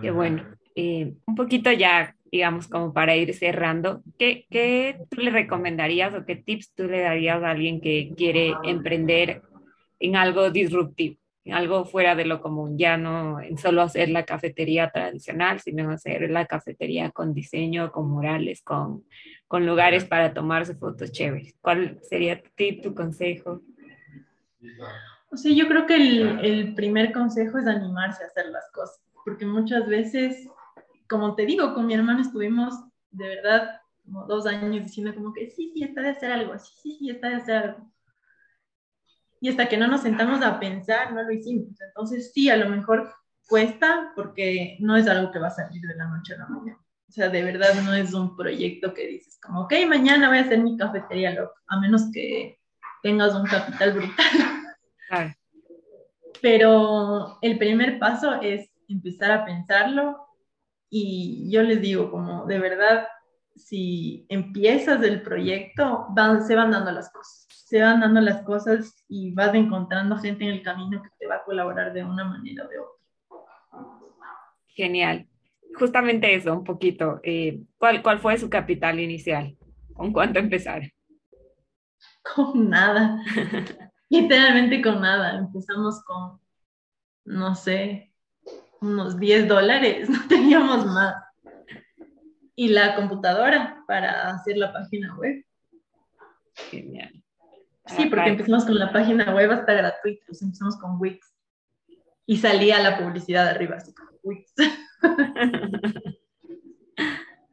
Qué 0.01 0.11
bueno. 0.11 0.43
Eh, 0.75 1.13
un 1.27 1.35
poquito 1.35 1.71
ya, 1.71 2.13
digamos, 2.29 2.67
como 2.67 2.91
para 2.91 3.15
ir 3.15 3.33
cerrando, 3.33 4.03
¿qué, 4.19 4.47
¿qué 4.49 4.97
tú 5.09 5.21
le 5.21 5.31
recomendarías 5.31 6.13
o 6.13 6.25
qué 6.25 6.35
tips 6.35 6.73
tú 6.73 6.87
le 6.87 6.99
darías 6.99 7.41
a 7.41 7.51
alguien 7.51 7.79
que 7.79 8.11
quiere 8.17 8.53
emprender 8.63 9.43
en 9.99 10.17
algo 10.17 10.49
disruptivo? 10.51 11.17
Algo 11.51 11.85
fuera 11.85 12.15
de 12.15 12.25
lo 12.25 12.41
común, 12.41 12.77
ya 12.77 12.97
no 12.97 13.39
en 13.39 13.57
solo 13.57 13.81
hacer 13.81 14.09
la 14.09 14.25
cafetería 14.25 14.89
tradicional, 14.89 15.59
sino 15.59 15.91
hacer 15.91 16.29
la 16.31 16.45
cafetería 16.45 17.11
con 17.11 17.33
diseño, 17.33 17.91
con 17.91 18.09
murales, 18.09 18.61
con, 18.63 19.03
con 19.47 19.65
lugares 19.65 20.05
para 20.05 20.33
tomarse 20.33 20.75
fotos 20.75 21.11
chéveres. 21.11 21.55
¿Cuál 21.61 21.99
sería 22.01 22.41
tu 22.41 22.49
tip, 22.55 22.81
tu 22.81 22.95
consejo? 22.95 23.61
O 25.31 25.37
sea, 25.37 25.53
yo 25.53 25.67
creo 25.67 25.85
que 25.85 25.95
el, 25.95 26.39
el 26.43 26.75
primer 26.75 27.11
consejo 27.11 27.59
es 27.59 27.67
animarse 27.67 28.23
a 28.23 28.27
hacer 28.27 28.47
las 28.47 28.69
cosas, 28.71 28.99
porque 29.23 29.45
muchas 29.45 29.87
veces, 29.87 30.47
como 31.07 31.35
te 31.35 31.45
digo, 31.45 31.73
con 31.73 31.85
mi 31.85 31.93
hermano 31.93 32.21
estuvimos 32.21 32.73
de 33.11 33.27
verdad 33.27 33.81
como 34.03 34.25
dos 34.25 34.45
años 34.45 34.71
diciendo 34.83 35.13
como 35.13 35.33
que 35.33 35.49
sí, 35.49 35.71
sí, 35.73 35.83
está 35.83 36.01
de 36.01 36.09
hacer 36.09 36.31
algo, 36.31 36.57
sí, 36.59 36.73
sí, 36.81 36.97
sí, 36.99 37.09
está 37.09 37.29
de 37.29 37.35
hacer 37.35 37.55
algo 37.55 37.94
y 39.45 39.49
hasta 39.49 39.69
que 39.69 39.77
no 39.77 39.87
nos 39.87 40.01
sentamos 40.01 40.41
a 40.41 40.59
pensar, 40.59 41.13
no 41.13 41.21
lo 41.21 41.31
hicimos. 41.31 41.79
Entonces 41.79 42.31
sí, 42.33 42.49
a 42.49 42.57
lo 42.57 42.67
mejor 42.67 43.13
cuesta 43.47 44.11
porque 44.15 44.75
no 44.79 44.97
es 44.97 45.07
algo 45.07 45.31
que 45.31 45.37
va 45.37 45.49
a 45.49 45.51
salir 45.51 45.83
de 45.83 45.95
la 45.95 46.07
noche 46.07 46.33
a 46.33 46.37
la 46.39 46.47
mañana. 46.47 46.79
O 47.07 47.11
sea, 47.11 47.29
de 47.29 47.43
verdad 47.43 47.75
no 47.83 47.93
es 47.93 48.15
un 48.15 48.35
proyecto 48.35 48.91
que 48.95 49.05
dices 49.05 49.37
como, 49.39 49.61
ok, 49.61 49.73
mañana 49.87 50.29
voy 50.29 50.39
a 50.39 50.41
hacer 50.41 50.63
mi 50.63 50.75
cafetería, 50.75 51.29
loco, 51.29 51.53
a 51.67 51.79
menos 51.79 52.09
que 52.11 52.57
tengas 53.03 53.35
un 53.35 53.45
capital 53.45 53.93
brutal. 53.93 55.35
Pero 56.41 57.37
el 57.43 57.59
primer 57.59 57.99
paso 57.99 58.41
es 58.41 58.71
empezar 58.87 59.29
a 59.29 59.45
pensarlo 59.45 60.25
y 60.89 61.51
yo 61.51 61.61
les 61.61 61.81
digo 61.81 62.09
como, 62.09 62.47
de 62.47 62.57
verdad, 62.57 63.07
si 63.55 64.25
empiezas 64.27 65.03
el 65.03 65.21
proyecto, 65.21 66.07
van, 66.15 66.47
se 66.47 66.55
van 66.55 66.71
dando 66.71 66.91
las 66.91 67.11
cosas 67.11 67.44
se 67.65 67.81
van 67.81 67.99
dando 67.99 68.21
las 68.21 68.43
cosas 68.43 69.03
y 69.07 69.33
vas 69.33 69.53
encontrando 69.55 70.17
gente 70.17 70.43
en 70.43 70.51
el 70.51 70.61
camino 70.61 71.01
que 71.01 71.09
te 71.17 71.25
va 71.25 71.37
a 71.37 71.43
colaborar 71.43 71.93
de 71.93 72.03
una 72.03 72.23
manera 72.23 72.63
o 72.63 72.69
de 72.69 72.77
otra. 72.77 72.95
Genial. 74.67 75.27
Justamente 75.73 76.35
eso, 76.35 76.53
un 76.53 76.63
poquito. 76.63 77.19
Eh, 77.23 77.63
¿cuál, 77.79 78.03
¿Cuál 78.03 78.19
fue 78.19 78.37
su 78.37 78.51
capital 78.51 78.99
inicial? 78.99 79.57
¿Con 79.93 80.13
cuánto 80.13 80.37
empezaron? 80.37 80.87
Con 82.35 82.69
nada. 82.69 83.19
Literalmente 84.09 84.83
con 84.83 85.01
nada. 85.01 85.39
Empezamos 85.39 86.03
con, 86.03 86.39
no 87.25 87.55
sé, 87.55 88.13
unos 88.79 89.19
10 89.19 89.47
dólares. 89.47 90.07
No 90.09 90.27
teníamos 90.27 90.85
más. 90.85 91.15
Y 92.55 92.67
la 92.67 92.95
computadora 92.95 93.83
para 93.87 94.29
hacer 94.29 94.55
la 94.57 94.71
página 94.71 95.15
web. 95.17 95.43
Genial. 96.69 97.24
Sí, 97.87 98.05
porque 98.09 98.29
empezamos 98.29 98.65
con 98.65 98.79
la 98.79 98.91
página 98.91 99.33
web 99.33 99.51
hasta 99.51 99.73
gratuita, 99.73 100.25
empezamos 100.41 100.77
con 100.77 100.99
Wix. 100.99 101.33
Y 102.25 102.37
salía 102.37 102.79
la 102.79 102.97
publicidad 102.97 103.45
de 103.45 103.51
arriba, 103.51 103.75
así 103.77 103.93
como 103.93 104.09
Wix. 104.23 104.53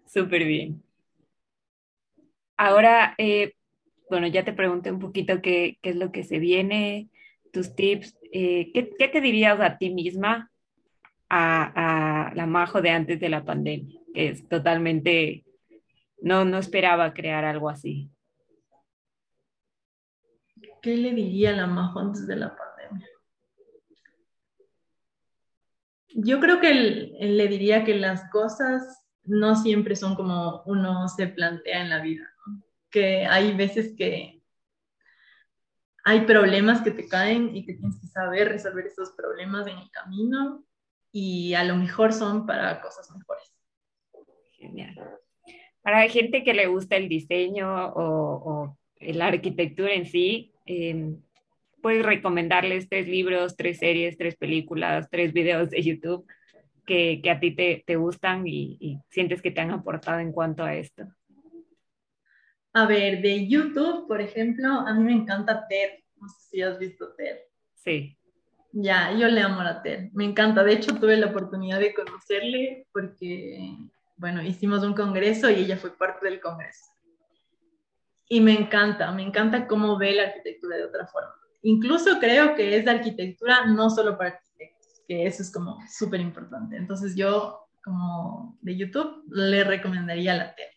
Súper 0.06 0.44
bien. 0.44 0.82
Ahora, 2.56 3.14
eh, 3.18 3.54
bueno, 4.08 4.26
ya 4.26 4.44
te 4.44 4.52
pregunté 4.52 4.90
un 4.90 5.00
poquito 5.00 5.42
qué, 5.42 5.78
qué, 5.82 5.90
es 5.90 5.96
lo 5.96 6.12
que 6.12 6.24
se 6.24 6.38
viene, 6.38 7.08
tus 7.52 7.74
tips. 7.74 8.18
Eh, 8.32 8.70
¿qué, 8.72 8.90
¿qué, 8.98 9.08
te 9.08 9.20
dirías 9.20 9.60
a 9.60 9.76
ti 9.76 9.90
misma, 9.90 10.50
a, 11.28 12.28
a, 12.28 12.34
la 12.34 12.46
Majo 12.46 12.80
de 12.80 12.90
antes 12.90 13.20
de 13.20 13.28
la 13.28 13.44
pandemia? 13.44 14.00
Que 14.14 14.28
es 14.28 14.48
totalmente, 14.48 15.44
no, 16.20 16.44
no 16.44 16.58
esperaba 16.58 17.12
crear 17.12 17.44
algo 17.44 17.68
así. 17.68 18.10
¿Qué 20.80 20.96
le 20.96 21.12
diría 21.12 21.50
a 21.50 21.56
la 21.56 21.66
Majo 21.66 22.00
antes 22.00 22.26
de 22.26 22.36
la 22.36 22.56
pandemia? 22.56 23.08
Yo 26.14 26.40
creo 26.40 26.60
que 26.60 26.74
le 26.74 27.48
diría 27.48 27.84
que 27.84 27.94
las 27.94 28.28
cosas 28.30 29.06
no 29.24 29.56
siempre 29.56 29.96
son 29.96 30.14
como 30.14 30.62
uno 30.66 31.08
se 31.08 31.28
plantea 31.28 31.82
en 31.82 31.90
la 31.90 32.00
vida, 32.00 32.28
que 32.90 33.26
hay 33.26 33.56
veces 33.56 33.94
que 33.96 34.42
hay 36.04 36.22
problemas 36.22 36.82
que 36.82 36.90
te 36.90 37.06
caen 37.06 37.54
y 37.54 37.64
que 37.64 37.74
tienes 37.74 38.00
que 38.00 38.08
saber 38.08 38.48
resolver 38.48 38.86
esos 38.86 39.12
problemas 39.12 39.66
en 39.68 39.78
el 39.78 39.90
camino 39.90 40.64
y 41.12 41.54
a 41.54 41.62
lo 41.64 41.76
mejor 41.76 42.12
son 42.12 42.46
para 42.46 42.80
cosas 42.80 43.08
mejores. 43.16 43.54
Genial. 44.54 44.96
Para 45.82 46.08
gente 46.08 46.42
que 46.42 46.54
le 46.54 46.66
gusta 46.66 46.96
el 46.96 47.08
diseño 47.08 47.92
o, 47.94 48.76
la 49.00 49.26
arquitectura 49.26 49.92
en 49.94 50.06
sí, 50.06 50.51
eh, 50.66 51.16
puedes 51.80 52.04
recomendarles 52.04 52.88
tres 52.88 53.08
libros, 53.08 53.56
tres 53.56 53.78
series, 53.78 54.16
tres 54.16 54.36
películas, 54.36 55.08
tres 55.10 55.32
videos 55.32 55.70
de 55.70 55.82
YouTube 55.82 56.26
que, 56.86 57.20
que 57.22 57.30
a 57.30 57.40
ti 57.40 57.54
te, 57.54 57.84
te 57.86 57.96
gustan 57.96 58.46
y, 58.46 58.76
y, 58.80 58.98
sientes 59.08 59.42
que 59.42 59.50
te 59.50 59.60
han 59.60 59.70
aportado 59.70 60.18
en 60.18 60.32
cuanto 60.32 60.64
a 60.64 60.74
esto? 60.74 61.04
A 62.74 62.86
ver, 62.86 63.20
de 63.20 63.46
YouTube, 63.46 64.08
por 64.08 64.20
ejemplo, 64.20 64.68
a 64.68 64.94
mí 64.94 65.04
me 65.04 65.12
encanta 65.12 65.66
TED. 65.68 65.90
No 66.20 66.28
sé 66.28 66.48
si 66.50 66.62
has 66.62 66.78
visto 66.78 67.12
TED. 67.14 67.36
Sí. 67.74 68.16
Ya, 68.72 69.12
yo 69.12 69.28
le 69.28 69.42
amo 69.42 69.60
a 69.60 69.82
TED. 69.82 70.10
Me 70.12 70.24
encanta. 70.24 70.64
De 70.64 70.72
hecho, 70.72 70.94
tuve 70.98 71.16
la 71.18 71.26
oportunidad 71.26 71.78
de 71.78 71.92
conocerle 71.92 72.86
porque, 72.92 73.76
bueno, 74.16 74.42
hicimos 74.42 74.82
un 74.82 74.94
congreso 74.94 75.50
y 75.50 75.54
ella 75.56 75.76
fue 75.76 75.96
parte 75.96 76.26
del 76.26 76.40
congreso. 76.40 76.91
Y 78.32 78.40
me 78.40 78.52
encanta, 78.52 79.12
me 79.12 79.22
encanta 79.22 79.66
cómo 79.66 79.98
ve 79.98 80.14
la 80.14 80.22
arquitectura 80.22 80.76
de 80.78 80.84
otra 80.84 81.06
forma 81.06 81.42
incluso 81.62 82.18
creo 82.18 82.54
que 82.54 82.76
es 82.76 82.84
de 82.84 82.90
arquitectura 82.90 83.66
no 83.66 83.88
solo 83.88 84.18
para 84.18 84.30
arquitectos, 84.30 85.02
que 85.06 85.26
eso 85.26 85.42
es 85.42 85.52
como 85.52 85.78
súper 85.88 86.20
importante. 86.20 86.76
Entonces 86.76 87.14
yo, 87.16 87.68
como 87.82 88.58
de 88.60 88.76
YouTube, 88.76 89.24
le 89.30 89.64
recomendaría 89.64 90.34
la 90.34 90.54
tele. 90.54 90.68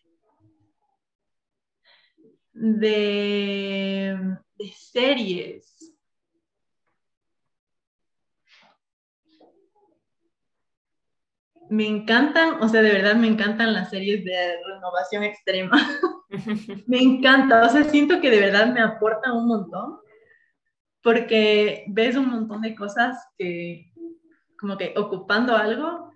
De, 2.52 4.16
de 4.58 4.72
series. 4.72 5.72
me 11.68 11.84
encantan, 11.84 12.62
o 12.62 12.68
sea, 12.68 12.80
de 12.80 12.92
verdad 12.92 13.16
me 13.16 13.26
encantan 13.26 13.72
las 13.72 13.90
series 13.90 14.24
de 14.24 14.56
renovación 14.64 15.24
extrema. 15.24 15.76
me 16.86 16.98
encanta, 16.98 17.66
o 17.66 17.68
sea, 17.68 17.84
siento 17.84 18.20
que 18.20 18.30
de 18.30 18.40
verdad 18.40 18.72
me 18.72 18.80
aportan 18.80 19.36
un 19.36 19.46
montón 19.46 19.98
porque 21.02 21.84
ves 21.88 22.16
un 22.16 22.28
montón 22.28 22.62
de 22.62 22.74
cosas 22.74 23.16
que 23.38 23.92
como 24.58 24.76
que 24.76 24.94
ocupando 24.96 25.56
algo 25.56 26.10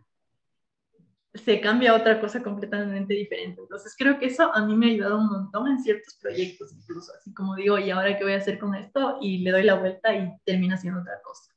se 1.34 1.60
cambia 1.60 1.92
a 1.92 1.96
otra 1.96 2.20
cosa 2.20 2.42
completamente 2.42 3.14
diferente. 3.14 3.60
Entonces 3.60 3.94
creo 3.96 4.18
que 4.18 4.26
eso 4.26 4.52
a 4.52 4.66
mí 4.66 4.74
me 4.74 4.86
ha 4.86 4.90
ayudado 4.90 5.18
un 5.18 5.28
montón 5.28 5.68
en 5.68 5.78
ciertos 5.78 6.16
proyectos 6.20 6.72
incluso, 6.72 7.12
así 7.16 7.32
como 7.32 7.54
digo, 7.54 7.78
¿y 7.78 7.90
ahora 7.90 8.18
qué 8.18 8.24
voy 8.24 8.32
a 8.32 8.38
hacer 8.38 8.58
con 8.58 8.74
esto? 8.74 9.18
Y 9.20 9.38
le 9.38 9.52
doy 9.52 9.62
la 9.62 9.74
vuelta 9.74 10.12
y 10.14 10.28
termina 10.44 10.76
siendo 10.76 11.00
otra 11.00 11.20
cosa. 11.22 11.52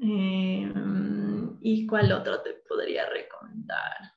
Em, 0.00 1.58
¿Y 1.62 1.86
cuál 1.86 2.12
otro 2.12 2.42
te 2.42 2.52
podría 2.68 3.08
recomendar? 3.08 4.13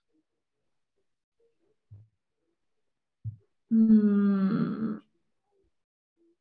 Mm, 3.70 4.96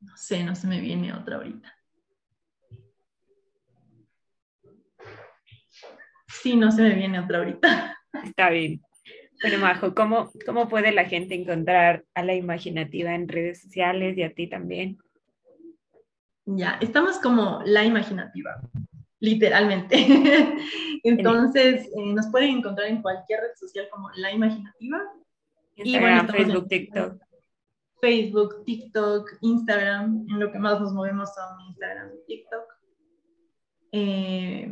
no 0.00 0.16
sé, 0.16 0.44
no 0.44 0.54
se 0.54 0.66
me 0.66 0.80
viene 0.80 1.12
otra 1.12 1.36
ahorita. 1.36 1.72
Sí, 6.28 6.56
no 6.56 6.70
se 6.70 6.82
me 6.82 6.94
viene 6.94 7.18
otra 7.18 7.38
ahorita. 7.38 7.98
Está 8.24 8.50
bien. 8.50 8.80
Bueno, 9.42 9.58
Majo, 9.58 9.94
¿cómo, 9.94 10.30
¿cómo 10.46 10.68
puede 10.68 10.92
la 10.92 11.04
gente 11.04 11.34
encontrar 11.34 12.04
a 12.14 12.22
la 12.22 12.34
imaginativa 12.34 13.14
en 13.14 13.28
redes 13.28 13.60
sociales 13.60 14.16
y 14.16 14.22
a 14.22 14.32
ti 14.32 14.48
también? 14.48 14.98
Ya, 16.46 16.78
estamos 16.80 17.18
como 17.18 17.60
la 17.64 17.84
imaginativa, 17.84 18.60
literalmente. 19.18 19.96
Entonces, 21.02 21.86
eh, 21.86 22.14
nos 22.14 22.28
pueden 22.28 22.58
encontrar 22.58 22.88
en 22.88 23.02
cualquier 23.02 23.40
red 23.40 23.56
social 23.56 23.88
como 23.90 24.08
la 24.16 24.32
imaginativa 24.32 25.02
Instagram, 25.76 26.28
Facebook, 26.28 26.68
TikTok. 26.68 27.22
Facebook, 28.00 28.64
TikTok, 28.64 29.30
Instagram, 29.40 30.26
en 30.30 30.40
lo 30.40 30.50
que 30.52 30.58
más 30.58 30.80
nos 30.80 30.92
movemos 30.92 31.34
son 31.34 31.60
Instagram 31.68 32.10
y 32.14 32.26
TikTok. 32.26 32.64
Eh, 33.92 34.70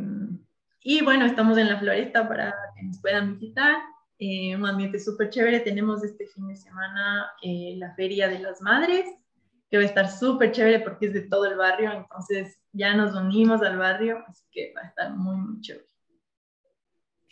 y 0.81 1.03
bueno, 1.03 1.25
estamos 1.25 1.57
en 1.57 1.69
la 1.69 1.79
floresta 1.79 2.29
para 2.29 2.55
que 2.77 2.83
nos 2.83 3.01
puedan 3.01 3.39
visitar. 3.39 3.77
Eh, 4.19 4.55
un 4.55 4.67
ambiente 4.67 4.99
súper 4.99 5.31
chévere. 5.31 5.61
Tenemos 5.61 6.05
este 6.05 6.27
fin 6.27 6.47
de 6.47 6.57
semana 6.57 7.31
eh, 7.43 7.75
la 7.79 7.95
Feria 7.95 8.29
de 8.29 8.39
las 8.39 8.61
Madres, 8.61 9.07
que 9.71 9.79
va 9.79 9.83
a 9.83 9.87
estar 9.87 10.09
súper 10.09 10.53
chévere 10.53 10.81
porque 10.81 11.07
es 11.07 11.15
de 11.15 11.23
todo 11.23 11.47
el 11.47 11.57
barrio. 11.57 11.93
Entonces 11.93 12.59
ya 12.73 12.95
nos 12.95 13.15
unimos 13.15 13.63
al 13.63 13.79
barrio, 13.79 14.23
así 14.27 14.45
que 14.53 14.73
va 14.77 14.83
a 14.83 14.89
estar 14.89 15.17
muy, 15.17 15.37
muy 15.37 15.61
chévere. 15.61 15.94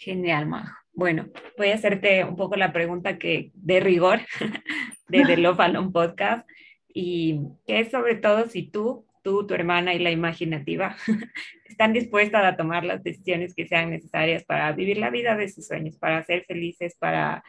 Genial, 0.02 0.46
Majo. 0.46 0.74
Bueno, 0.94 1.28
voy 1.56 1.68
a 1.68 1.74
hacerte 1.74 2.24
un 2.24 2.34
poco 2.34 2.56
la 2.56 2.72
pregunta 2.72 3.18
que 3.18 3.52
de 3.54 3.78
rigor 3.78 4.18
de 5.08 5.24
The 5.24 5.36
Love 5.36 5.60
Alone 5.60 5.90
Podcast 5.92 6.48
y 6.92 7.40
que 7.68 7.78
es 7.78 7.92
sobre 7.92 8.16
todo 8.16 8.48
si 8.48 8.68
tú, 8.68 9.06
tú, 9.22 9.46
tu 9.46 9.54
hermana 9.54 9.94
y 9.94 10.00
la 10.00 10.10
imaginativa 10.10 10.96
están 11.68 11.92
dispuestas 11.92 12.44
a 12.44 12.56
tomar 12.56 12.84
las 12.84 13.04
decisiones 13.04 13.54
que 13.54 13.68
sean 13.68 13.90
necesarias 13.90 14.42
para 14.42 14.72
vivir 14.72 14.98
la 14.98 15.10
vida 15.10 15.36
de 15.36 15.48
sus 15.48 15.68
sueños, 15.68 15.96
para 15.98 16.24
ser 16.24 16.44
felices, 16.46 16.96
para 16.98 17.44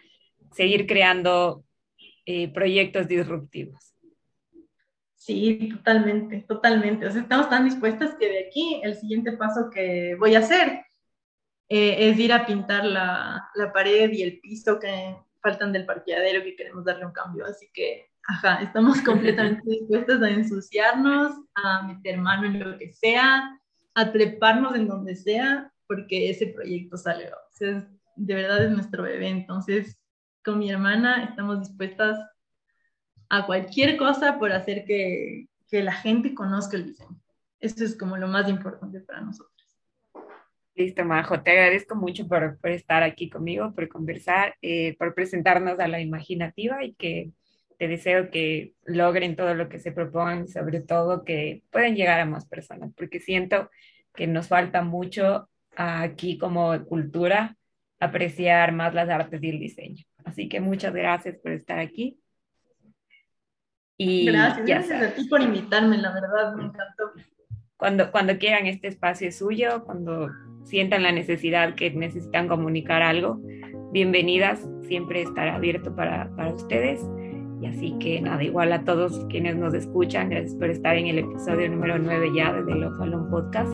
seguir 0.51 0.85
creando 0.85 1.63
eh, 2.27 2.53
proyectos 2.53 3.07
disruptivos. 3.07 3.95
Sí, 5.15 5.69
totalmente, 5.73 6.45
totalmente. 6.47 7.07
O 7.07 7.11
sea, 7.11 7.23
estamos 7.23 7.49
tan 7.49 7.65
dispuestas 7.65 8.13
que 8.13 8.29
de 8.29 8.45
aquí 8.45 8.79
el 8.83 8.93
siguiente 8.93 9.31
paso 9.31 9.71
que 9.73 10.15
voy 10.19 10.35
a 10.35 10.39
hacer 10.39 10.83
eh, 11.75 12.11
es 12.11 12.19
ir 12.19 12.31
a 12.31 12.45
pintar 12.45 12.85
la, 12.85 13.49
la, 13.55 13.73
pared 13.73 14.11
y 14.11 14.21
el 14.21 14.39
piso 14.39 14.79
que 14.79 15.17
faltan 15.41 15.73
del 15.73 15.87
parqueadero 15.87 16.43
que 16.43 16.55
queremos 16.55 16.85
darle 16.85 17.07
un 17.07 17.11
cambio. 17.11 17.47
Así 17.47 17.67
que, 17.73 18.11
ajá, 18.27 18.61
estamos 18.61 19.01
completamente 19.01 19.67
dispuestos 19.67 20.21
a 20.21 20.29
ensuciarnos, 20.29 21.33
a 21.55 21.81
meter 21.87 22.19
mano 22.19 22.45
en 22.45 22.59
lo 22.59 22.77
que 22.77 22.93
sea, 22.93 23.59
a 23.95 24.11
treparnos 24.11 24.75
en 24.75 24.87
donde 24.87 25.15
sea, 25.15 25.73
porque 25.87 26.29
ese 26.29 26.45
proyecto 26.45 26.95
sale. 26.95 27.31
O 27.33 27.55
sea, 27.57 27.87
de 28.17 28.35
verdad 28.35 28.65
es 28.65 28.69
nuestro 28.69 29.01
bebé. 29.01 29.29
Entonces, 29.29 29.99
con 30.45 30.59
mi 30.59 30.69
hermana 30.69 31.23
estamos 31.23 31.67
dispuestas 31.67 32.19
a 33.29 33.47
cualquier 33.47 33.97
cosa 33.97 34.37
por 34.37 34.51
hacer 34.51 34.85
que, 34.85 35.47
que 35.67 35.81
la 35.81 35.93
gente 35.93 36.35
conozca 36.35 36.77
el 36.77 36.85
diseño. 36.85 37.19
Eso 37.59 37.83
es 37.83 37.97
como 37.97 38.15
lo 38.15 38.27
más 38.27 38.47
importante 38.47 38.99
para 38.99 39.21
nosotros. 39.21 39.52
Listo, 40.75 41.05
Majo. 41.05 41.41
Te 41.41 41.51
agradezco 41.51 41.95
mucho 41.95 42.27
por, 42.27 42.57
por 42.59 42.71
estar 42.71 43.03
aquí 43.03 43.29
conmigo, 43.29 43.73
por 43.73 43.87
conversar, 43.89 44.55
eh, 44.61 44.95
por 44.97 45.13
presentarnos 45.13 45.79
a 45.79 45.87
la 45.87 46.01
imaginativa 46.01 46.83
y 46.83 46.93
que 46.95 47.31
te 47.77 47.87
deseo 47.87 48.31
que 48.31 48.73
logren 48.85 49.35
todo 49.35 49.53
lo 49.53 49.69
que 49.69 49.79
se 49.79 49.91
propongan, 49.91 50.47
sobre 50.47 50.81
todo 50.81 51.23
que 51.23 51.63
puedan 51.69 51.95
llegar 51.95 52.19
a 52.19 52.25
más 52.25 52.47
personas, 52.47 52.91
porque 52.95 53.19
siento 53.19 53.69
que 54.15 54.25
nos 54.25 54.47
falta 54.47 54.81
mucho 54.83 55.49
aquí 55.75 56.37
como 56.37 56.83
cultura 56.85 57.55
apreciar 57.99 58.71
más 58.73 58.93
las 58.93 59.09
artes 59.09 59.41
y 59.43 59.49
el 59.49 59.59
diseño. 59.59 60.03
Así 60.23 60.49
que 60.49 60.59
muchas 60.59 60.93
gracias 60.93 61.37
por 61.37 61.51
estar 61.51 61.79
aquí. 61.79 62.19
Y 63.97 64.25
gracias, 64.25 64.65
gracias 64.65 65.01
a 65.01 65.13
ti 65.13 65.27
por 65.27 65.41
invitarme, 65.41 65.97
la 65.97 66.13
verdad, 66.13 66.55
me 66.55 66.63
encantó. 66.63 67.11
Cuando, 67.83 68.11
cuando 68.11 68.37
quieran 68.37 68.65
este 68.65 68.87
espacio 68.87 69.27
es 69.27 69.39
suyo, 69.39 69.83
cuando 69.83 70.29
sientan 70.63 71.03
la 71.03 71.11
necesidad 71.11 71.75
que 71.75 71.91
necesitan 71.91 72.47
comunicar 72.47 73.01
algo, 73.01 73.41
bienvenidas, 73.91 74.65
siempre 74.83 75.21
estará 75.21 75.55
abierto 75.55 75.93
para, 75.93 76.33
para 76.37 76.53
ustedes. 76.53 77.01
Y 77.61 77.65
así 77.65 77.93
que 77.99 78.21
nada, 78.21 78.41
igual 78.41 78.71
a 78.71 78.85
todos 78.85 79.25
quienes 79.25 79.57
nos 79.57 79.73
escuchan, 79.73 80.29
gracias 80.29 80.55
por 80.55 80.69
estar 80.69 80.95
en 80.95 81.07
el 81.07 81.19
episodio 81.19 81.69
número 81.69 81.99
9 81.99 82.31
ya 82.33 82.53
de 82.53 82.73
Love 82.73 83.01
Alone 83.01 83.29
Podcast. 83.29 83.73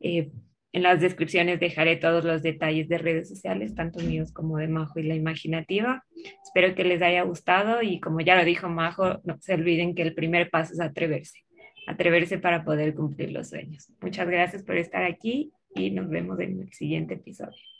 Eh, 0.00 0.32
en 0.72 0.82
las 0.82 1.00
descripciones 1.00 1.60
dejaré 1.60 1.94
todos 1.94 2.24
los 2.24 2.42
detalles 2.42 2.88
de 2.88 2.98
redes 2.98 3.28
sociales, 3.28 3.76
tanto 3.76 4.00
míos 4.00 4.32
como 4.32 4.58
de 4.58 4.66
Majo 4.66 4.98
y 4.98 5.04
la 5.04 5.14
Imaginativa. 5.14 6.02
Espero 6.42 6.74
que 6.74 6.82
les 6.82 7.00
haya 7.02 7.22
gustado 7.22 7.82
y 7.82 8.00
como 8.00 8.18
ya 8.18 8.34
lo 8.34 8.44
dijo 8.44 8.68
Majo, 8.68 9.20
no 9.22 9.38
se 9.38 9.54
olviden 9.54 9.94
que 9.94 10.02
el 10.02 10.12
primer 10.12 10.50
paso 10.50 10.72
es 10.72 10.80
atreverse, 10.80 11.44
atreverse 11.86 12.38
para 12.38 12.64
poder 12.64 12.94
cumplir 12.94 13.32
los 13.32 13.48
sueños. 13.48 13.92
Muchas 14.00 14.28
gracias 14.28 14.62
por 14.62 14.76
estar 14.76 15.04
aquí 15.04 15.52
y 15.74 15.90
nos 15.90 16.08
vemos 16.08 16.38
en 16.40 16.60
el 16.60 16.72
siguiente 16.72 17.14
episodio. 17.14 17.73